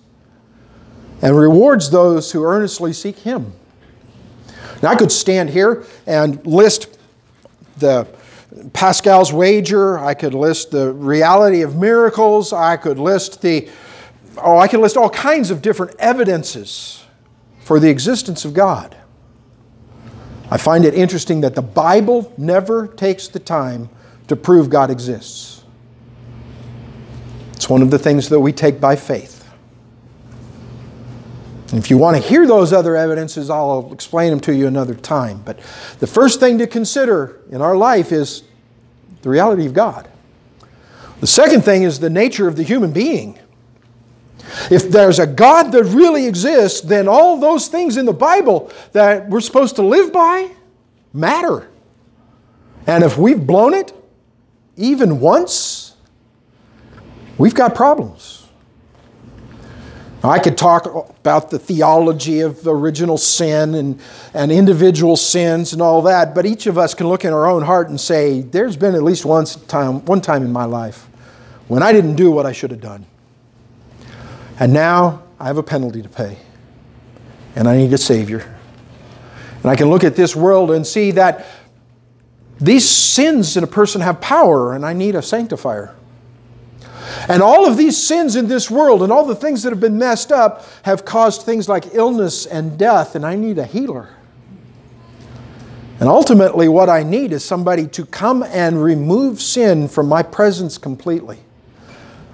and 1.23 1.37
rewards 1.37 1.91
those 1.91 2.33
who 2.33 2.45
earnestly 2.45 2.93
seek 2.93 3.19
Him. 3.19 3.53
Now, 4.83 4.91
I 4.91 4.97
could 4.97 5.13
stand 5.13 5.51
here 5.51 5.85
and 6.07 6.45
list 6.47 6.99
the 7.79 8.07
Pascal's 8.73 9.33
wager, 9.33 9.99
I 9.99 10.15
could 10.15 10.35
list 10.35 10.71
the 10.71 10.93
reality 10.93 11.63
of 11.63 11.77
miracles, 11.77 12.53
I 12.53 12.77
could 12.77 12.99
list 12.99 13.43
the 13.43 13.69
oh, 14.39 14.59
I 14.59 14.69
could 14.69 14.81
list 14.81 14.97
all 14.97 15.11
kinds 15.11 15.51
of 15.51 15.63
different 15.63 15.95
evidences 15.99 17.05
for 17.61 17.79
the 17.79 17.89
existence 17.89 18.45
of 18.45 18.55
God. 18.55 18.97
I 20.51 20.57
find 20.57 20.85
it 20.85 20.95
interesting 20.95 21.43
that 21.43 21.55
the 21.55 21.63
Bible 21.63 22.33
never 22.37 22.89
takes 22.89 23.29
the 23.29 23.39
time 23.39 23.89
to 24.27 24.35
prove 24.35 24.69
God 24.69 24.91
exists. 24.91 25.63
It's 27.53 27.69
one 27.69 27.83
of 27.83 27.91
the 27.91 27.99
things 27.99 28.29
that 28.31 28.41
we 28.41 28.53
take 28.53 28.81
by 28.81 28.97
faith. 28.97 29.40
And 31.71 31.79
if 31.79 31.89
you 31.89 31.99
want 31.99 32.17
to 32.17 32.23
hear 32.23 32.47
those 32.47 32.73
other 32.73 32.97
evidences, 32.97 33.49
I'll 33.49 33.93
explain 33.93 34.31
them 34.31 34.41
to 34.41 34.55
you 34.55 34.67
another 34.67 34.95
time. 34.95 35.41
But 35.45 35.59
the 36.01 36.07
first 36.07 36.41
thing 36.41 36.59
to 36.59 36.67
consider 36.67 37.41
in 37.51 37.63
our 37.63 37.77
life 37.77 38.11
is 38.11 38.43
the 39.23 39.29
reality 39.29 39.67
of 39.67 39.75
God. 39.75 40.09
The 41.21 41.27
second 41.27 41.63
thing 41.63 41.83
is 41.83 42.01
the 42.01 42.11
nature 42.11 42.49
of 42.49 42.57
the 42.57 42.63
human 42.63 42.93
being. 42.93 43.39
If 44.71 44.91
there's 44.91 45.19
a 45.19 45.27
God 45.27 45.71
that 45.73 45.85
really 45.85 46.27
exists, 46.27 46.81
then 46.81 47.07
all 47.07 47.39
those 47.39 47.69
things 47.69 47.97
in 47.97 48.05
the 48.05 48.13
Bible 48.13 48.73
that 48.93 49.29
we're 49.29 49.41
supposed 49.41 49.77
to 49.77 49.83
live 49.83 50.13
by 50.13 50.51
matter. 51.13 51.69
And 52.87 53.05
if 53.05 53.17
we've 53.17 53.47
blown 53.47 53.75
it, 53.75 53.93
even 54.77 55.21
once, 55.21 55.95
we've 57.39 57.55
got 57.55 57.75
problems. 57.75 58.40
I 60.23 60.39
could 60.39 60.59
talk 60.59 60.85
about 61.21 61.51
the 61.51 61.59
theology 61.59 62.41
of 62.41 62.67
original 62.67 63.17
sin 63.17 63.75
and, 63.75 64.01
and 64.35 64.53
individual 64.53 65.17
sins 65.17 65.73
and 65.73 65.81
all 65.81 66.03
that, 66.03 66.35
but 66.35 66.45
each 66.45 66.67
of 66.67 66.77
us 66.77 66.93
can 66.93 67.09
look 67.09 67.25
in 67.25 67.33
our 67.33 67.47
own 67.47 67.63
heart 67.63 67.89
and 67.89 67.99
say, 67.99 68.43
there's 68.43 68.77
been 68.77 68.95
at 68.95 69.03
least 69.03 69.25
once 69.25 69.57
time, 69.57 70.05
one 70.05 70.21
time 70.21 70.43
in 70.45 70.53
my 70.53 70.67
life 70.67 71.07
when 71.69 71.83
I 71.83 71.93
didn't 71.93 72.17
do 72.17 72.31
what 72.31 72.45
I 72.45 72.53
should 72.53 72.71
have 72.71 72.81
done. 72.81 73.07
And 74.59 74.75
now 74.75 75.23
I 75.39 75.47
have 75.47 75.57
a 75.57 75.63
penalty 75.63 76.03
to 76.03 76.09
pay, 76.09 76.37
and 77.57 77.67
I 77.67 77.79
need 77.79 77.93
a 77.95 77.99
Savior. 77.99 78.59
And 79.63 79.71
I 79.71 79.77
can 79.77 79.89
look 79.89 80.05
at 80.05 80.17
this 80.17 80.37
world 80.37 80.71
and 80.71 80.87
see 80.87 81.13
that 81.13 81.47
these 82.61 82.87
sins 82.87 83.57
in 83.57 83.65
a 83.65 83.67
person 83.67 84.03
have 84.03 84.21
power, 84.21 84.75
and 84.75 84.85
I 84.85 84.93
need 84.93 85.15
a 85.15 85.23
sanctifier. 85.23 85.95
And 87.31 87.45
all 87.45 87.65
of 87.65 87.77
these 87.77 87.97
sins 87.97 88.35
in 88.35 88.49
this 88.49 88.69
world 88.69 89.05
and 89.05 89.13
all 89.13 89.25
the 89.25 89.37
things 89.37 89.63
that 89.63 89.71
have 89.71 89.79
been 89.79 89.99
messed 89.99 90.33
up 90.33 90.65
have 90.83 91.05
caused 91.05 91.43
things 91.43 91.69
like 91.69 91.95
illness 91.95 92.45
and 92.45 92.77
death, 92.77 93.15
and 93.15 93.25
I 93.25 93.37
need 93.37 93.57
a 93.57 93.65
healer. 93.65 94.09
And 96.01 96.09
ultimately, 96.09 96.67
what 96.67 96.89
I 96.89 97.05
need 97.05 97.31
is 97.33 97.45
somebody 97.45 97.87
to 97.87 98.05
come 98.05 98.43
and 98.43 98.83
remove 98.83 99.41
sin 99.41 99.87
from 99.87 100.09
my 100.09 100.25
presence 100.25 100.77
completely 100.77 101.39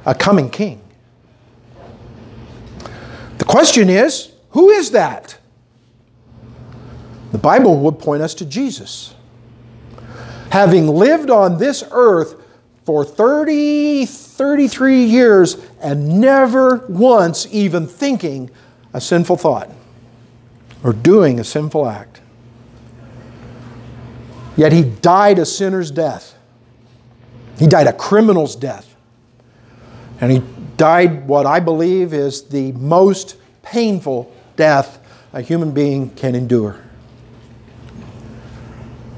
a 0.07 0.15
coming 0.15 0.49
king. 0.49 0.81
The 3.37 3.45
question 3.45 3.91
is 3.91 4.33
who 4.53 4.71
is 4.71 4.93
that? 4.93 5.37
The 7.33 7.39
Bible 7.39 7.79
would 7.81 7.99
point 7.99 8.23
us 8.23 8.33
to 8.37 8.47
Jesus. 8.47 9.15
Having 10.49 10.89
lived 10.89 11.29
on 11.29 11.59
this 11.59 11.85
earth 11.91 12.46
for 12.87 13.05
30, 13.05 14.07
33 14.07 15.05
years 15.05 15.57
and 15.81 16.21
never 16.21 16.87
once 16.89 17.49
even 17.51 17.85
thinking 17.85 18.49
a 18.95 19.01
sinful 19.01 19.37
thought 19.37 19.69
or 20.85 20.93
doing 20.93 21.41
a 21.41 21.45
sinful 21.45 21.89
act. 21.89 22.21
Yet 24.57 24.73
he 24.73 24.85
died 24.85 25.41
a 25.41 25.45
sinner's 25.45 25.91
death. 25.91 26.39
He 27.59 27.67
died 27.67 27.89
a 27.89 27.93
criminal's 27.93 28.55
death. 28.55 28.95
And 30.21 30.31
he 30.31 30.43
died 30.77 31.27
what 31.27 31.45
I 31.45 31.59
believe 31.59 32.15
is 32.15 32.45
the 32.45 32.71
most 32.73 33.37
painful 33.63 34.33
death 34.55 35.01
a 35.33 35.43
human 35.43 35.73
being 35.73 36.11
can 36.11 36.37
endure. 36.37 36.81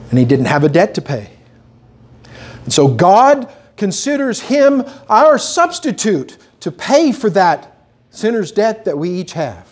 And 0.08 0.18
he 0.18 0.24
didn't 0.24 0.46
have 0.46 0.64
a 0.64 0.70
debt 0.70 0.94
to 0.94 1.02
pay. 1.02 1.30
And 2.64 2.72
so 2.72 2.88
God 2.88 3.52
considers 3.78 4.40
him 4.40 4.84
our 5.08 5.38
substitute 5.38 6.36
to 6.60 6.70
pay 6.70 7.12
for 7.12 7.30
that 7.30 7.86
sinner's 8.10 8.52
debt 8.52 8.84
that 8.84 8.98
we 8.98 9.10
each 9.10 9.32
have. 9.32 9.66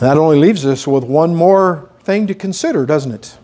That 0.00 0.16
only 0.16 0.38
leaves 0.38 0.66
us 0.66 0.86
with 0.86 1.04
one 1.04 1.34
more 1.34 1.90
thing 2.00 2.26
to 2.26 2.34
consider, 2.34 2.84
doesn't 2.84 3.12
it? 3.12 3.38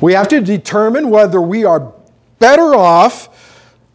We 0.00 0.12
have 0.12 0.28
to 0.28 0.40
determine 0.40 1.10
whether 1.10 1.40
we 1.40 1.64
are 1.64 1.92
better 2.38 2.74
off 2.74 3.28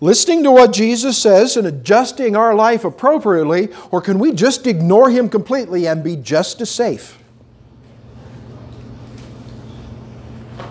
listening 0.01 0.43
to 0.43 0.51
what 0.51 0.73
Jesus 0.73 1.17
says 1.17 1.57
and 1.57 1.65
adjusting 1.65 2.35
our 2.35 2.53
life 2.53 2.83
appropriately, 2.83 3.69
or 3.91 4.01
can 4.01 4.19
we 4.19 4.33
just 4.33 4.67
ignore 4.67 5.09
Him 5.09 5.29
completely 5.29 5.87
and 5.87 6.03
be 6.03 6.15
just 6.15 6.61
as 6.61 6.69
safe? 6.69 7.17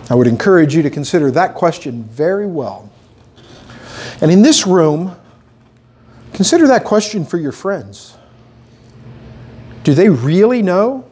I 0.09 0.15
would 0.15 0.27
encourage 0.27 0.75
you 0.75 0.83
to 0.83 0.89
consider 0.89 1.31
that 1.31 1.55
question 1.55 2.03
very 2.03 2.45
well. 2.45 2.91
And 4.21 4.31
in 4.31 4.41
this 4.41 4.67
room, 4.67 5.15
consider 6.33 6.67
that 6.67 6.83
question 6.83 7.25
for 7.25 7.37
your 7.37 7.51
friends. 7.51 8.17
Do 9.83 9.93
they 9.93 10.09
really 10.09 10.61
know? 10.61 11.05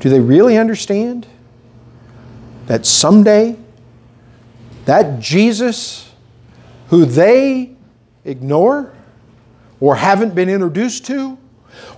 Do 0.00 0.08
they 0.08 0.20
really 0.20 0.56
understand 0.56 1.26
that 2.66 2.86
someday 2.86 3.56
that 4.84 5.20
Jesus 5.20 6.08
who 6.88 7.04
they 7.04 7.76
ignore 8.24 8.92
or 9.80 9.96
haven't 9.96 10.34
been 10.34 10.48
introduced 10.48 11.06
to 11.06 11.38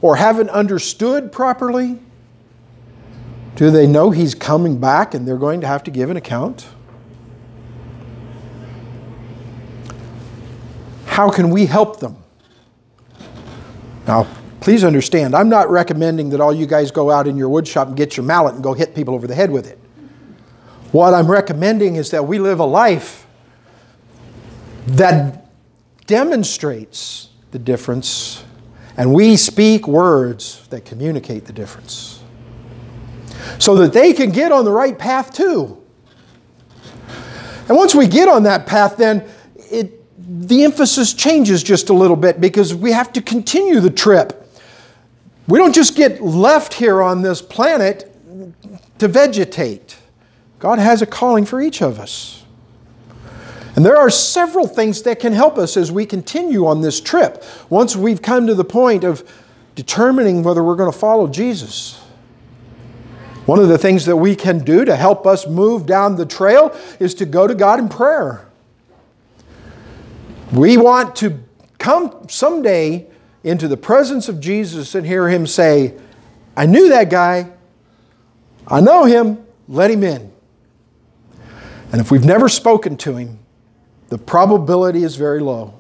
or 0.02 0.16
haven't 0.16 0.50
understood 0.50 1.32
properly, 1.32 1.98
do 3.60 3.70
they 3.70 3.86
know 3.86 4.10
he's 4.10 4.34
coming 4.34 4.78
back 4.78 5.12
and 5.12 5.28
they're 5.28 5.36
going 5.36 5.60
to 5.60 5.66
have 5.66 5.82
to 5.82 5.90
give 5.90 6.08
an 6.08 6.16
account? 6.16 6.66
How 11.04 11.28
can 11.28 11.50
we 11.50 11.66
help 11.66 12.00
them? 12.00 12.16
Now, 14.06 14.26
Please 14.60 14.82
understand, 14.82 15.34
I'm 15.34 15.48
not 15.48 15.70
recommending 15.70 16.30
that 16.30 16.40
all 16.40 16.54
you 16.54 16.66
guys 16.66 16.90
go 16.90 17.10
out 17.10 17.26
in 17.26 17.36
your 17.36 17.48
woodshop 17.48 17.88
and 17.88 17.96
get 17.96 18.16
your 18.16 18.24
mallet 18.24 18.54
and 18.54 18.62
go 18.62 18.74
hit 18.74 18.94
people 18.94 19.14
over 19.14 19.26
the 19.26 19.34
head 19.34 19.50
with 19.50 19.66
it. 19.66 19.78
What 20.92 21.14
I'm 21.14 21.30
recommending 21.30 21.96
is 21.96 22.10
that 22.10 22.26
we 22.26 22.38
live 22.38 22.60
a 22.60 22.64
life 22.64 23.26
that 24.86 25.46
demonstrates 26.06 27.30
the 27.52 27.58
difference 27.58 28.44
and 28.96 29.14
we 29.14 29.36
speak 29.36 29.88
words 29.88 30.66
that 30.68 30.84
communicate 30.84 31.46
the 31.46 31.52
difference 31.52 32.19
so 33.58 33.74
that 33.76 33.92
they 33.92 34.12
can 34.12 34.30
get 34.30 34.52
on 34.52 34.64
the 34.64 34.70
right 34.70 34.98
path 34.98 35.32
too. 35.32 35.76
And 37.68 37.76
once 37.76 37.94
we 37.94 38.06
get 38.06 38.28
on 38.28 38.42
that 38.44 38.66
path, 38.66 38.96
then 38.96 39.28
it, 39.56 40.02
the 40.48 40.64
emphasis 40.64 41.14
changes 41.14 41.62
just 41.62 41.88
a 41.88 41.92
little 41.92 42.16
bit 42.16 42.40
because 42.40 42.74
we 42.74 42.92
have 42.92 43.12
to 43.12 43.22
continue 43.22 43.80
the 43.80 43.90
trip. 43.90 44.36
We 45.46 45.58
don't 45.58 45.74
just 45.74 45.96
get 45.96 46.20
left 46.20 46.74
here 46.74 47.02
on 47.02 47.22
this 47.22 47.42
planet 47.42 48.06
to 48.98 49.08
vegetate. 49.08 49.96
God 50.58 50.78
has 50.78 51.00
a 51.00 51.06
calling 51.06 51.44
for 51.44 51.60
each 51.60 51.80
of 51.80 51.98
us. 51.98 52.44
And 53.76 53.84
there 53.84 53.96
are 53.96 54.10
several 54.10 54.66
things 54.66 55.02
that 55.02 55.20
can 55.20 55.32
help 55.32 55.56
us 55.56 55.76
as 55.76 55.92
we 55.92 56.04
continue 56.04 56.66
on 56.66 56.80
this 56.80 57.00
trip 57.00 57.44
once 57.68 57.94
we've 57.96 58.20
come 58.20 58.46
to 58.46 58.54
the 58.54 58.64
point 58.64 59.04
of 59.04 59.28
determining 59.74 60.42
whether 60.42 60.62
we're 60.62 60.76
going 60.76 60.92
to 60.92 60.98
follow 60.98 61.28
Jesus. 61.28 62.00
One 63.50 63.58
of 63.58 63.66
the 63.66 63.78
things 63.78 64.04
that 64.06 64.14
we 64.14 64.36
can 64.36 64.60
do 64.60 64.84
to 64.84 64.94
help 64.94 65.26
us 65.26 65.44
move 65.44 65.84
down 65.84 66.14
the 66.14 66.24
trail 66.24 66.72
is 67.00 67.14
to 67.14 67.26
go 67.26 67.48
to 67.48 67.54
God 67.56 67.80
in 67.80 67.88
prayer. 67.88 68.46
We 70.52 70.76
want 70.76 71.16
to 71.16 71.36
come 71.76 72.28
someday 72.28 73.08
into 73.42 73.66
the 73.66 73.76
presence 73.76 74.28
of 74.28 74.38
Jesus 74.38 74.94
and 74.94 75.04
hear 75.04 75.28
him 75.28 75.48
say, 75.48 75.94
I 76.56 76.66
knew 76.66 76.90
that 76.90 77.10
guy. 77.10 77.50
I 78.68 78.80
know 78.80 79.02
him. 79.04 79.44
Let 79.66 79.90
him 79.90 80.04
in. 80.04 80.30
And 81.90 82.00
if 82.00 82.12
we've 82.12 82.24
never 82.24 82.48
spoken 82.48 82.96
to 82.98 83.16
him, 83.16 83.40
the 84.10 84.18
probability 84.18 85.02
is 85.02 85.16
very 85.16 85.40
low. 85.40 85.74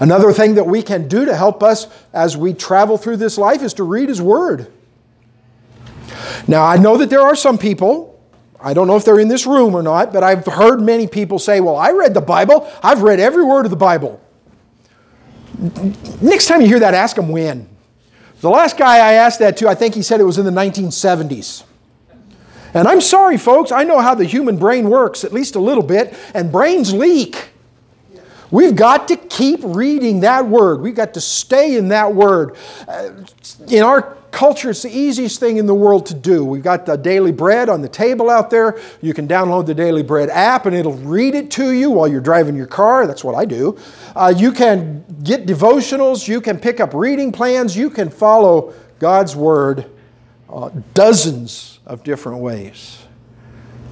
Another 0.00 0.32
thing 0.32 0.56
that 0.56 0.66
we 0.66 0.82
can 0.82 1.06
do 1.06 1.26
to 1.26 1.36
help 1.36 1.62
us 1.62 1.86
as 2.12 2.36
we 2.36 2.52
travel 2.52 2.98
through 2.98 3.18
this 3.18 3.38
life 3.38 3.62
is 3.62 3.72
to 3.74 3.84
read 3.84 4.08
his 4.08 4.20
word. 4.20 4.72
Now, 6.48 6.64
I 6.64 6.76
know 6.76 6.96
that 6.96 7.10
there 7.10 7.22
are 7.22 7.36
some 7.36 7.58
people, 7.58 8.20
I 8.60 8.72
don't 8.74 8.86
know 8.86 8.96
if 8.96 9.04
they're 9.04 9.20
in 9.20 9.28
this 9.28 9.46
room 9.46 9.74
or 9.74 9.82
not, 9.82 10.12
but 10.12 10.22
I've 10.22 10.46
heard 10.46 10.80
many 10.80 11.06
people 11.06 11.38
say, 11.38 11.60
Well, 11.60 11.76
I 11.76 11.90
read 11.92 12.14
the 12.14 12.20
Bible, 12.20 12.70
I've 12.82 13.02
read 13.02 13.20
every 13.20 13.44
word 13.44 13.66
of 13.66 13.70
the 13.70 13.76
Bible. 13.76 14.20
Next 16.20 16.46
time 16.46 16.60
you 16.60 16.66
hear 16.66 16.80
that, 16.80 16.94
ask 16.94 17.16
them 17.16 17.28
when. 17.28 17.68
The 18.40 18.50
last 18.50 18.76
guy 18.76 18.96
I 18.96 19.14
asked 19.14 19.38
that 19.38 19.56
to, 19.58 19.68
I 19.68 19.74
think 19.74 19.94
he 19.94 20.02
said 20.02 20.20
it 20.20 20.24
was 20.24 20.38
in 20.38 20.44
the 20.44 20.50
1970s. 20.50 21.64
And 22.74 22.86
I'm 22.86 23.00
sorry, 23.00 23.38
folks, 23.38 23.72
I 23.72 23.84
know 23.84 24.00
how 24.00 24.14
the 24.14 24.26
human 24.26 24.58
brain 24.58 24.90
works, 24.90 25.24
at 25.24 25.32
least 25.32 25.56
a 25.56 25.60
little 25.60 25.82
bit, 25.82 26.14
and 26.34 26.52
brains 26.52 26.92
leak. 26.92 27.48
We've 28.50 28.76
got 28.76 29.08
to 29.08 29.16
keep 29.16 29.60
reading 29.62 30.20
that 30.20 30.46
word. 30.46 30.80
We've 30.80 30.94
got 30.94 31.14
to 31.14 31.20
stay 31.20 31.76
in 31.76 31.88
that 31.88 32.14
word. 32.14 32.56
Uh, 32.86 33.10
in 33.68 33.82
our 33.82 34.16
culture, 34.36 34.68
it's 34.68 34.82
the 34.82 34.94
easiest 34.94 35.40
thing 35.40 35.56
in 35.56 35.64
the 35.64 35.74
world 35.74 36.04
to 36.06 36.14
do. 36.14 36.44
We've 36.44 36.62
got 36.62 36.84
the 36.84 36.96
Daily 36.96 37.32
Bread 37.32 37.70
on 37.70 37.80
the 37.80 37.88
table 37.88 38.28
out 38.28 38.50
there. 38.50 38.78
You 39.00 39.14
can 39.14 39.26
download 39.26 39.64
the 39.64 39.74
Daily 39.74 40.02
Bread 40.02 40.28
app 40.28 40.66
and 40.66 40.76
it'll 40.76 40.92
read 40.92 41.34
it 41.34 41.50
to 41.52 41.72
you 41.72 41.90
while 41.90 42.06
you're 42.06 42.20
driving 42.20 42.54
your 42.54 42.66
car. 42.66 43.06
That's 43.06 43.24
what 43.24 43.34
I 43.34 43.46
do. 43.46 43.78
Uh, 44.14 44.34
you 44.36 44.52
can 44.52 45.06
get 45.22 45.46
devotionals. 45.46 46.28
You 46.28 46.42
can 46.42 46.58
pick 46.58 46.80
up 46.80 46.92
reading 46.92 47.32
plans. 47.32 47.74
You 47.74 47.88
can 47.88 48.10
follow 48.10 48.74
God's 48.98 49.34
Word 49.34 49.90
uh, 50.50 50.68
dozens 50.92 51.80
of 51.86 52.04
different 52.04 52.40
ways. 52.40 52.98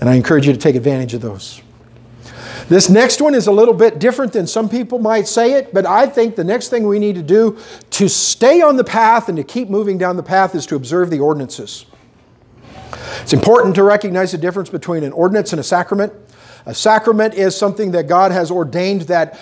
And 0.01 0.11
I 0.11 0.15
encourage 0.15 0.47
you 0.47 0.53
to 0.53 0.59
take 0.59 0.77
advantage 0.77 1.15
of 1.15 1.23
those. 1.23 1.63
This 2.69 2.89
next 2.89 3.21
one 3.21 3.35
is 3.35 3.47
a 3.47 3.53
little 3.53 3.75
bit 3.75 3.99
different 3.99 4.33
than 4.33 4.47
some 4.47 4.69
people 4.71 4.99
might 4.99 5.29
say 5.29 5.53
it, 5.53 5.75
but 5.75 5.85
I 5.85 6.07
think 6.07 6.35
the 6.35 6.45
next 6.45 6.69
thing 6.69 6.87
we 6.87 6.99
need 6.99 7.15
to 7.17 7.23
do 7.23 7.59
to 7.91 8.09
stay 8.09 8.63
on 8.63 8.77
the 8.77 8.85
path 8.85 9.29
and 9.29 9.37
to 9.37 9.45
keep 9.45 9.69
moving 9.69 9.99
down 9.99 10.17
the 10.17 10.23
path 10.23 10.55
is 10.55 10.65
to 10.67 10.77
observe 10.77 11.11
the 11.11 11.21
ordinances. 11.21 11.85
It's 13.21 13.35
important 13.35 13.75
to 13.75 13.83
recognize 13.83 14.33
the 14.33 14.39
difference 14.39 14.71
between 14.71 15.05
an 15.05 15.13
ordinance 15.13 15.53
and 15.53 15.61
a 15.61 15.65
sacrament. 15.65 16.13
A 16.67 16.75
sacrament 16.75 17.35
is 17.35 17.55
something 17.55 17.91
that 17.91 18.09
God 18.09 18.33
has 18.33 18.51
ordained 18.51 19.03
that 19.03 19.39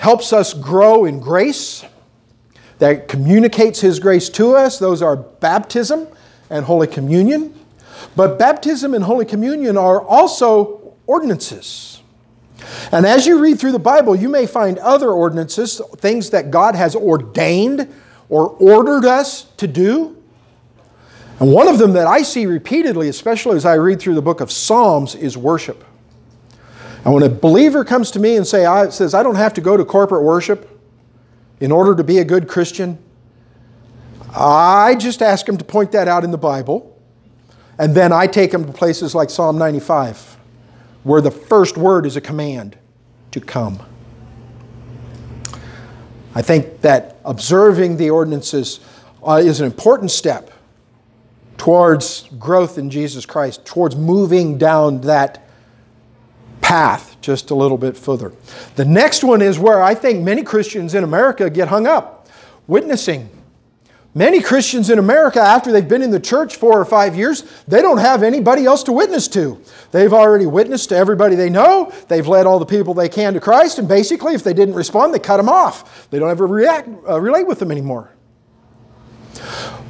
helps 0.00 0.32
us 0.32 0.52
grow 0.52 1.04
in 1.04 1.20
grace, 1.20 1.84
that 2.78 3.06
communicates 3.06 3.80
His 3.80 4.00
grace 4.00 4.28
to 4.30 4.56
us. 4.56 4.80
Those 4.80 5.00
are 5.00 5.16
baptism 5.16 6.08
and 6.50 6.64
Holy 6.64 6.88
Communion. 6.88 7.54
But 8.16 8.38
baptism 8.38 8.94
and 8.94 9.04
Holy 9.04 9.24
Communion 9.24 9.76
are 9.76 10.02
also 10.02 10.94
ordinances. 11.06 12.02
And 12.92 13.06
as 13.06 13.26
you 13.26 13.40
read 13.40 13.58
through 13.58 13.72
the 13.72 13.78
Bible, 13.78 14.14
you 14.14 14.28
may 14.28 14.46
find 14.46 14.78
other 14.78 15.10
ordinances, 15.10 15.80
things 15.96 16.30
that 16.30 16.50
God 16.50 16.74
has 16.74 16.94
ordained 16.94 17.92
or 18.28 18.48
ordered 18.48 19.04
us 19.04 19.44
to 19.56 19.66
do. 19.66 20.22
And 21.40 21.52
one 21.52 21.68
of 21.68 21.78
them 21.78 21.92
that 21.92 22.06
I 22.06 22.22
see 22.22 22.46
repeatedly, 22.46 23.08
especially 23.08 23.56
as 23.56 23.64
I 23.64 23.74
read 23.74 24.00
through 24.00 24.14
the 24.14 24.22
book 24.22 24.40
of 24.40 24.50
Psalms, 24.50 25.14
is 25.14 25.36
worship. 25.36 25.84
And 27.04 27.12
when 27.12 27.22
a 27.22 27.28
believer 27.28 27.84
comes 27.84 28.10
to 28.12 28.20
me 28.20 28.36
and 28.36 28.46
say, 28.46 28.64
I, 28.64 28.88
says, 28.88 29.14
I 29.14 29.22
don't 29.22 29.34
have 29.34 29.54
to 29.54 29.60
go 29.60 29.76
to 29.76 29.84
corporate 29.84 30.22
worship 30.22 30.70
in 31.60 31.70
order 31.70 31.94
to 31.94 32.04
be 32.04 32.18
a 32.18 32.24
good 32.24 32.48
Christian, 32.48 32.98
I 34.34 34.94
just 34.94 35.22
ask 35.22 35.48
him 35.48 35.56
to 35.58 35.64
point 35.64 35.92
that 35.92 36.08
out 36.08 36.24
in 36.24 36.30
the 36.30 36.38
Bible. 36.38 36.98
And 37.78 37.94
then 37.94 38.12
I 38.12 38.26
take 38.26 38.52
him 38.52 38.64
to 38.64 38.72
places 38.72 39.14
like 39.14 39.30
Psalm 39.30 39.58
95 39.58 40.34
where 41.04 41.20
the 41.20 41.30
first 41.30 41.76
word 41.76 42.04
is 42.04 42.16
a 42.16 42.20
command 42.20 42.76
to 43.30 43.40
come. 43.40 43.80
I 46.34 46.42
think 46.42 46.80
that 46.80 47.18
observing 47.24 47.96
the 47.96 48.10
ordinances 48.10 48.80
uh, 49.22 49.40
is 49.42 49.60
an 49.60 49.66
important 49.66 50.10
step 50.10 50.50
towards 51.56 52.28
growth 52.38 52.76
in 52.76 52.90
Jesus 52.90 53.24
Christ, 53.24 53.64
towards 53.64 53.94
moving 53.94 54.58
down 54.58 55.02
that 55.02 55.48
path 56.60 57.16
just 57.20 57.50
a 57.50 57.54
little 57.54 57.78
bit 57.78 57.96
further. 57.96 58.32
The 58.74 58.84
next 58.84 59.22
one 59.22 59.40
is 59.40 59.58
where 59.58 59.82
I 59.82 59.94
think 59.94 60.24
many 60.24 60.42
Christians 60.42 60.94
in 60.94 61.04
America 61.04 61.48
get 61.48 61.68
hung 61.68 61.86
up 61.86 62.28
witnessing. 62.66 63.28
Many 64.16 64.40
Christians 64.40 64.90
in 64.90 65.00
America, 65.00 65.40
after 65.40 65.72
they've 65.72 65.88
been 65.88 66.02
in 66.02 66.12
the 66.12 66.20
church 66.20 66.54
four 66.54 66.78
or 66.78 66.84
five 66.84 67.16
years, 67.16 67.42
they 67.66 67.82
don't 67.82 67.98
have 67.98 68.22
anybody 68.22 68.64
else 68.64 68.84
to 68.84 68.92
witness 68.92 69.26
to. 69.28 69.60
They've 69.90 70.12
already 70.12 70.46
witnessed 70.46 70.90
to 70.90 70.96
everybody 70.96 71.34
they 71.34 71.50
know. 71.50 71.92
They've 72.06 72.26
led 72.26 72.46
all 72.46 72.60
the 72.60 72.66
people 72.66 72.94
they 72.94 73.08
can 73.08 73.34
to 73.34 73.40
Christ, 73.40 73.80
and 73.80 73.88
basically, 73.88 74.34
if 74.34 74.44
they 74.44 74.54
didn't 74.54 74.76
respond, 74.76 75.12
they 75.12 75.18
cut 75.18 75.38
them 75.38 75.48
off. 75.48 76.08
They 76.10 76.20
don't 76.20 76.30
ever 76.30 76.46
react, 76.46 76.88
uh, 77.08 77.20
relate 77.20 77.48
with 77.48 77.58
them 77.58 77.72
anymore. 77.72 78.10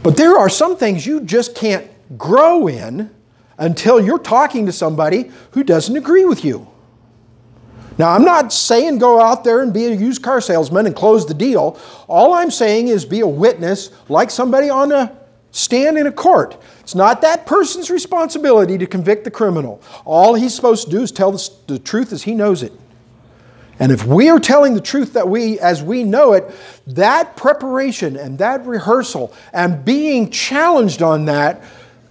But 0.02 0.16
there 0.16 0.38
are 0.38 0.48
some 0.48 0.78
things 0.78 1.04
you 1.04 1.20
just 1.20 1.54
can't 1.54 1.90
grow 2.16 2.66
in 2.66 3.14
until 3.58 4.00
you're 4.00 4.18
talking 4.18 4.64
to 4.66 4.72
somebody 4.72 5.30
who 5.50 5.62
doesn't 5.62 5.96
agree 5.96 6.24
with 6.24 6.46
you. 6.46 6.68
Now, 7.96 8.11
I'm 8.11 8.24
not 8.24 8.52
saying 8.52 8.98
go 8.98 9.20
out 9.20 9.44
there 9.44 9.62
and 9.62 9.72
be 9.72 9.87
a 9.87 9.94
used 9.94 10.22
car 10.22 10.40
salesman 10.40 10.87
and 10.87 10.96
close 10.96 11.26
the 11.26 11.35
deal. 11.35 11.78
All 12.09 12.35
I'm 12.35 12.50
saying 12.50 12.88
is 12.88 13.04
be 13.04 13.20
a 13.20 13.26
witness 13.26 13.90
like 14.09 14.30
somebody 14.30 14.68
on 14.68 14.90
a 14.90 15.16
stand 15.52 15.96
in 15.96 16.07
a 16.09 16.12
court. 16.12 16.61
It's 16.80 16.96
not 16.96 17.20
that 17.20 17.46
person's 17.46 17.90
responsibility 17.90 18.76
to 18.78 18.87
convict 18.87 19.24
the 19.24 19.30
criminal. 19.30 19.80
All 20.04 20.35
he's 20.35 20.54
supposed 20.54 20.87
to 20.87 20.90
do 20.90 21.02
is 21.02 21.12
tell 21.12 21.30
the, 21.30 21.50
the 21.68 21.78
truth 21.78 22.12
as 22.12 22.24
he 22.24 22.35
knows 22.35 22.64
it. 22.64 22.72
And 23.78 23.90
if 23.90 24.04
we 24.04 24.28
are 24.28 24.38
telling 24.38 24.74
the 24.74 24.80
truth 24.80 25.12
that 25.14 25.28
we, 25.28 25.59
as 25.61 25.83
we 25.83 26.04
know 26.04 26.33
it, 26.33 26.52
that 26.88 27.37
preparation 27.37 28.16
and 28.16 28.38
that 28.38 28.64
rehearsal 28.66 29.33
and 29.52 29.85
being 29.85 30.30
challenged 30.30 31.02
on 31.02 31.24
that 31.26 31.62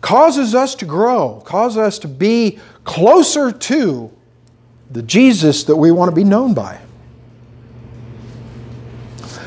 causes 0.01 0.55
us 0.55 0.75
to 0.75 0.85
grow, 0.85 1.41
causes 1.45 1.77
us 1.77 1.99
to 1.99 2.07
be 2.07 2.59
closer 2.83 3.51
to 3.51 4.11
the 4.93 5.01
Jesus 5.01 5.65
that 5.65 5.75
we 5.75 5.91
want 5.91 6.09
to 6.09 6.15
be 6.15 6.23
known 6.23 6.53
by. 6.53 6.79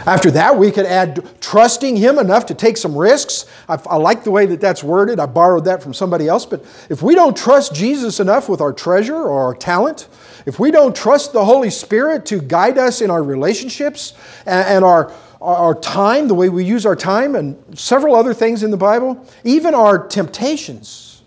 After 0.07 0.31
that, 0.33 0.57
we 0.57 0.71
could 0.71 0.87
add 0.87 1.29
trusting 1.41 1.97
Him 1.97 2.19
enough 2.19 2.47
to 2.47 2.55
take 2.55 2.77
some 2.77 2.97
risks. 2.97 3.45
I, 3.69 3.75
I, 3.91 3.97
like 3.97 4.23
the 4.23 4.31
way 4.31 4.47
that 4.47 4.61
that's 4.61 4.85
worded. 4.85 5.19
I 5.19 5.27
borrowed 5.27 5.65
that 5.65 5.83
from 5.83 5.93
somebody 5.93 6.29
else. 6.29 6.47
But 6.47 6.65
if 6.89 7.03
we 7.03 7.17
don't 7.17 7.37
trust 7.37 7.75
Jesus 7.75 8.21
enough 8.21 8.49
with 8.49 8.61
our 8.61 8.73
treasure 8.73 9.17
or 9.17 9.47
our 9.47 9.55
talent, 9.55 10.07
if 10.47 10.61
we 10.61 10.71
don't 10.71 10.95
trust 10.95 11.33
the 11.33 11.45
Holy 11.45 11.71
Spirit 11.71 12.25
to 12.27 12.41
guide 12.41 12.79
us 12.79 13.01
in 13.01 13.11
our 13.11 13.23
relationships 13.23 14.15
and, 14.47 14.69
and 14.69 14.85
our, 14.85 15.13
our 15.41 15.75
time, 15.75 16.29
the 16.29 16.35
way 16.35 16.51
we 16.51 16.65
use 16.65 16.87
our 16.87 16.95
time, 16.95 17.35
and 17.35 17.57
several 17.77 18.15
other 18.15 18.33
things 18.33 18.63
in 18.63 18.71
the 18.71 18.77
Bible, 18.77 19.27
even 19.43 19.75
our 19.75 20.07
temptations, 20.07 21.23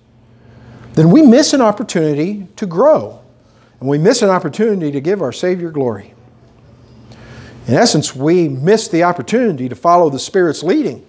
then 0.93 1.11
we 1.11 1.21
miss 1.21 1.53
an 1.53 1.59
opportunity 1.59 2.47
to 2.55 2.65
grow. 2.65 3.19
And 3.79 3.89
we 3.89 3.97
miss 3.97 4.21
an 4.21 4.29
opportunity 4.29 4.91
to 4.91 5.01
give 5.01 5.21
our 5.21 5.31
Savior 5.31 5.71
glory. 5.71 6.13
In 7.67 7.75
essence, 7.75 8.15
we 8.15 8.49
miss 8.49 8.87
the 8.87 9.03
opportunity 9.03 9.69
to 9.69 9.75
follow 9.75 10.09
the 10.09 10.19
Spirit's 10.19 10.63
leading, 10.63 11.05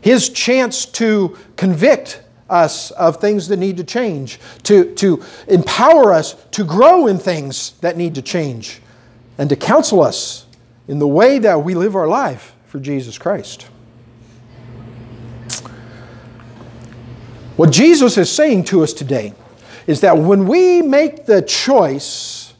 His 0.00 0.30
chance 0.30 0.86
to 0.86 1.36
convict 1.56 2.22
us 2.48 2.90
of 2.92 3.20
things 3.20 3.48
that 3.48 3.58
need 3.58 3.76
to 3.76 3.84
change, 3.84 4.38
to, 4.64 4.94
to 4.94 5.22
empower 5.46 6.12
us 6.12 6.34
to 6.52 6.64
grow 6.64 7.06
in 7.06 7.18
things 7.18 7.72
that 7.80 7.96
need 7.96 8.14
to 8.14 8.22
change, 8.22 8.80
and 9.38 9.48
to 9.50 9.56
counsel 9.56 10.02
us 10.02 10.46
in 10.88 10.98
the 10.98 11.08
way 11.08 11.38
that 11.38 11.62
we 11.62 11.74
live 11.74 11.96
our 11.96 12.08
life 12.08 12.54
for 12.66 12.78
Jesus 12.78 13.18
Christ. 13.18 13.68
What 17.56 17.70
Jesus 17.70 18.18
is 18.18 18.30
saying 18.30 18.64
to 18.64 18.82
us 18.82 18.92
today 18.92 19.32
is 19.86 20.00
that 20.00 20.16
when 20.16 20.46
we 20.46 20.82
make 20.82 21.26
the 21.26 21.42
choice 21.42 22.54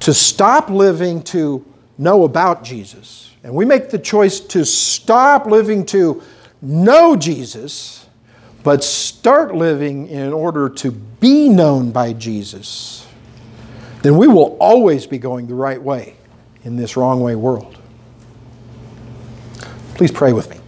to 0.00 0.14
stop 0.14 0.70
living 0.70 1.22
to 1.22 1.64
know 1.98 2.24
about 2.24 2.64
Jesus, 2.64 3.32
and 3.42 3.54
we 3.54 3.64
make 3.64 3.90
the 3.90 3.98
choice 3.98 4.40
to 4.40 4.64
stop 4.64 5.46
living 5.46 5.84
to 5.86 6.22
know 6.62 7.16
Jesus, 7.16 8.06
but 8.62 8.82
start 8.82 9.54
living 9.54 10.06
in 10.08 10.32
order 10.32 10.70
to 10.70 10.90
be 10.90 11.48
known 11.48 11.90
by 11.90 12.14
Jesus, 12.14 13.06
then 14.02 14.16
we 14.16 14.26
will 14.26 14.56
always 14.58 15.06
be 15.06 15.18
going 15.18 15.46
the 15.46 15.54
right 15.54 15.80
way 15.80 16.14
in 16.64 16.76
this 16.76 16.96
wrong 16.96 17.20
way 17.20 17.34
world. 17.34 17.78
Please 19.94 20.10
pray 20.10 20.32
with 20.32 20.50
me. 20.50 20.58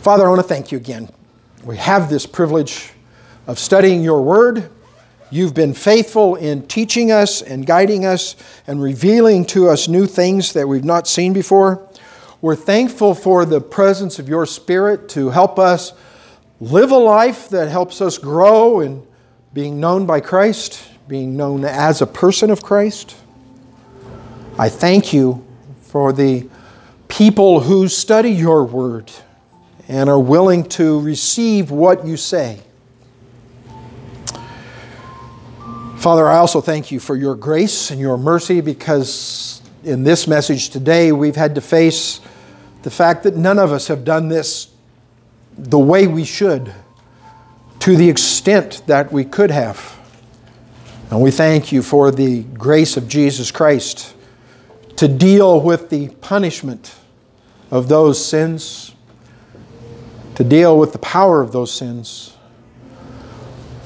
Father, 0.00 0.26
I 0.26 0.28
want 0.28 0.40
to 0.40 0.46
thank 0.46 0.70
you 0.70 0.78
again. 0.78 1.08
We 1.64 1.76
have 1.78 2.10
this 2.10 2.26
privilege 2.26 2.93
of 3.46 3.58
studying 3.58 4.02
your 4.02 4.22
word. 4.22 4.70
You've 5.30 5.54
been 5.54 5.74
faithful 5.74 6.36
in 6.36 6.66
teaching 6.66 7.10
us 7.10 7.42
and 7.42 7.66
guiding 7.66 8.04
us 8.04 8.36
and 8.66 8.80
revealing 8.80 9.44
to 9.46 9.68
us 9.68 9.88
new 9.88 10.06
things 10.06 10.52
that 10.52 10.68
we've 10.68 10.84
not 10.84 11.08
seen 11.08 11.32
before. 11.32 11.88
We're 12.40 12.56
thankful 12.56 13.14
for 13.14 13.44
the 13.44 13.60
presence 13.60 14.18
of 14.18 14.28
your 14.28 14.46
Spirit 14.46 15.08
to 15.10 15.30
help 15.30 15.58
us 15.58 15.92
live 16.60 16.90
a 16.90 16.96
life 16.96 17.48
that 17.48 17.68
helps 17.68 18.00
us 18.00 18.18
grow 18.18 18.80
in 18.80 19.06
being 19.52 19.80
known 19.80 20.06
by 20.06 20.20
Christ, 20.20 20.88
being 21.08 21.36
known 21.36 21.64
as 21.64 22.02
a 22.02 22.06
person 22.06 22.50
of 22.50 22.62
Christ. 22.62 23.16
I 24.58 24.68
thank 24.68 25.12
you 25.12 25.44
for 25.82 26.12
the 26.12 26.48
people 27.08 27.60
who 27.60 27.88
study 27.88 28.30
your 28.30 28.64
word 28.64 29.10
and 29.88 30.08
are 30.08 30.18
willing 30.18 30.64
to 30.64 31.00
receive 31.00 31.70
what 31.70 32.06
you 32.06 32.16
say. 32.16 32.60
Father, 36.04 36.28
I 36.28 36.36
also 36.36 36.60
thank 36.60 36.92
you 36.92 37.00
for 37.00 37.16
your 37.16 37.34
grace 37.34 37.90
and 37.90 37.98
your 37.98 38.18
mercy 38.18 38.60
because 38.60 39.62
in 39.84 40.02
this 40.02 40.28
message 40.28 40.68
today 40.68 41.12
we've 41.12 41.34
had 41.34 41.54
to 41.54 41.62
face 41.62 42.20
the 42.82 42.90
fact 42.90 43.22
that 43.22 43.36
none 43.36 43.58
of 43.58 43.72
us 43.72 43.88
have 43.88 44.04
done 44.04 44.28
this 44.28 44.68
the 45.56 45.78
way 45.78 46.06
we 46.06 46.26
should 46.26 46.74
to 47.80 47.96
the 47.96 48.10
extent 48.10 48.82
that 48.86 49.12
we 49.12 49.24
could 49.24 49.50
have. 49.50 49.98
And 51.10 51.22
we 51.22 51.30
thank 51.30 51.72
you 51.72 51.82
for 51.82 52.10
the 52.10 52.42
grace 52.42 52.98
of 52.98 53.08
Jesus 53.08 53.50
Christ 53.50 54.14
to 54.96 55.08
deal 55.08 55.58
with 55.58 55.88
the 55.88 56.08
punishment 56.08 56.94
of 57.70 57.88
those 57.88 58.22
sins, 58.22 58.94
to 60.34 60.44
deal 60.44 60.78
with 60.78 60.92
the 60.92 60.98
power 60.98 61.40
of 61.40 61.52
those 61.52 61.72
sins, 61.72 62.36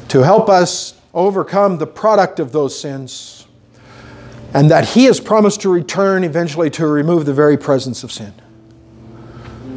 to 0.09 0.25
help 0.25 0.49
us 0.49 0.98
overcome 1.19 1.79
the 1.79 1.87
product 1.87 2.39
of 2.41 2.53
those 2.53 2.79
sins, 2.79 3.47
and 4.55 4.71
that 4.71 4.89
He 4.91 5.05
has 5.05 5.21
promised 5.21 5.61
to 5.63 5.69
return 5.69 6.25
eventually 6.25 6.71
to 6.71 6.87
remove 6.87 7.27
the 7.27 7.35
very 7.35 7.59
presence 7.59 8.05
of 8.05 8.13
sin 8.13 8.33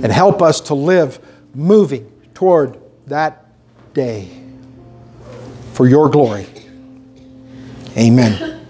and 0.03 0.11
help 0.11 0.41
us 0.41 0.61
to 0.61 0.73
live 0.73 1.19
moving 1.53 2.09
toward 2.33 2.79
that 3.07 3.45
day 3.93 4.29
for 5.73 5.87
your 5.87 6.09
glory. 6.09 6.47
Amen. 7.97 8.60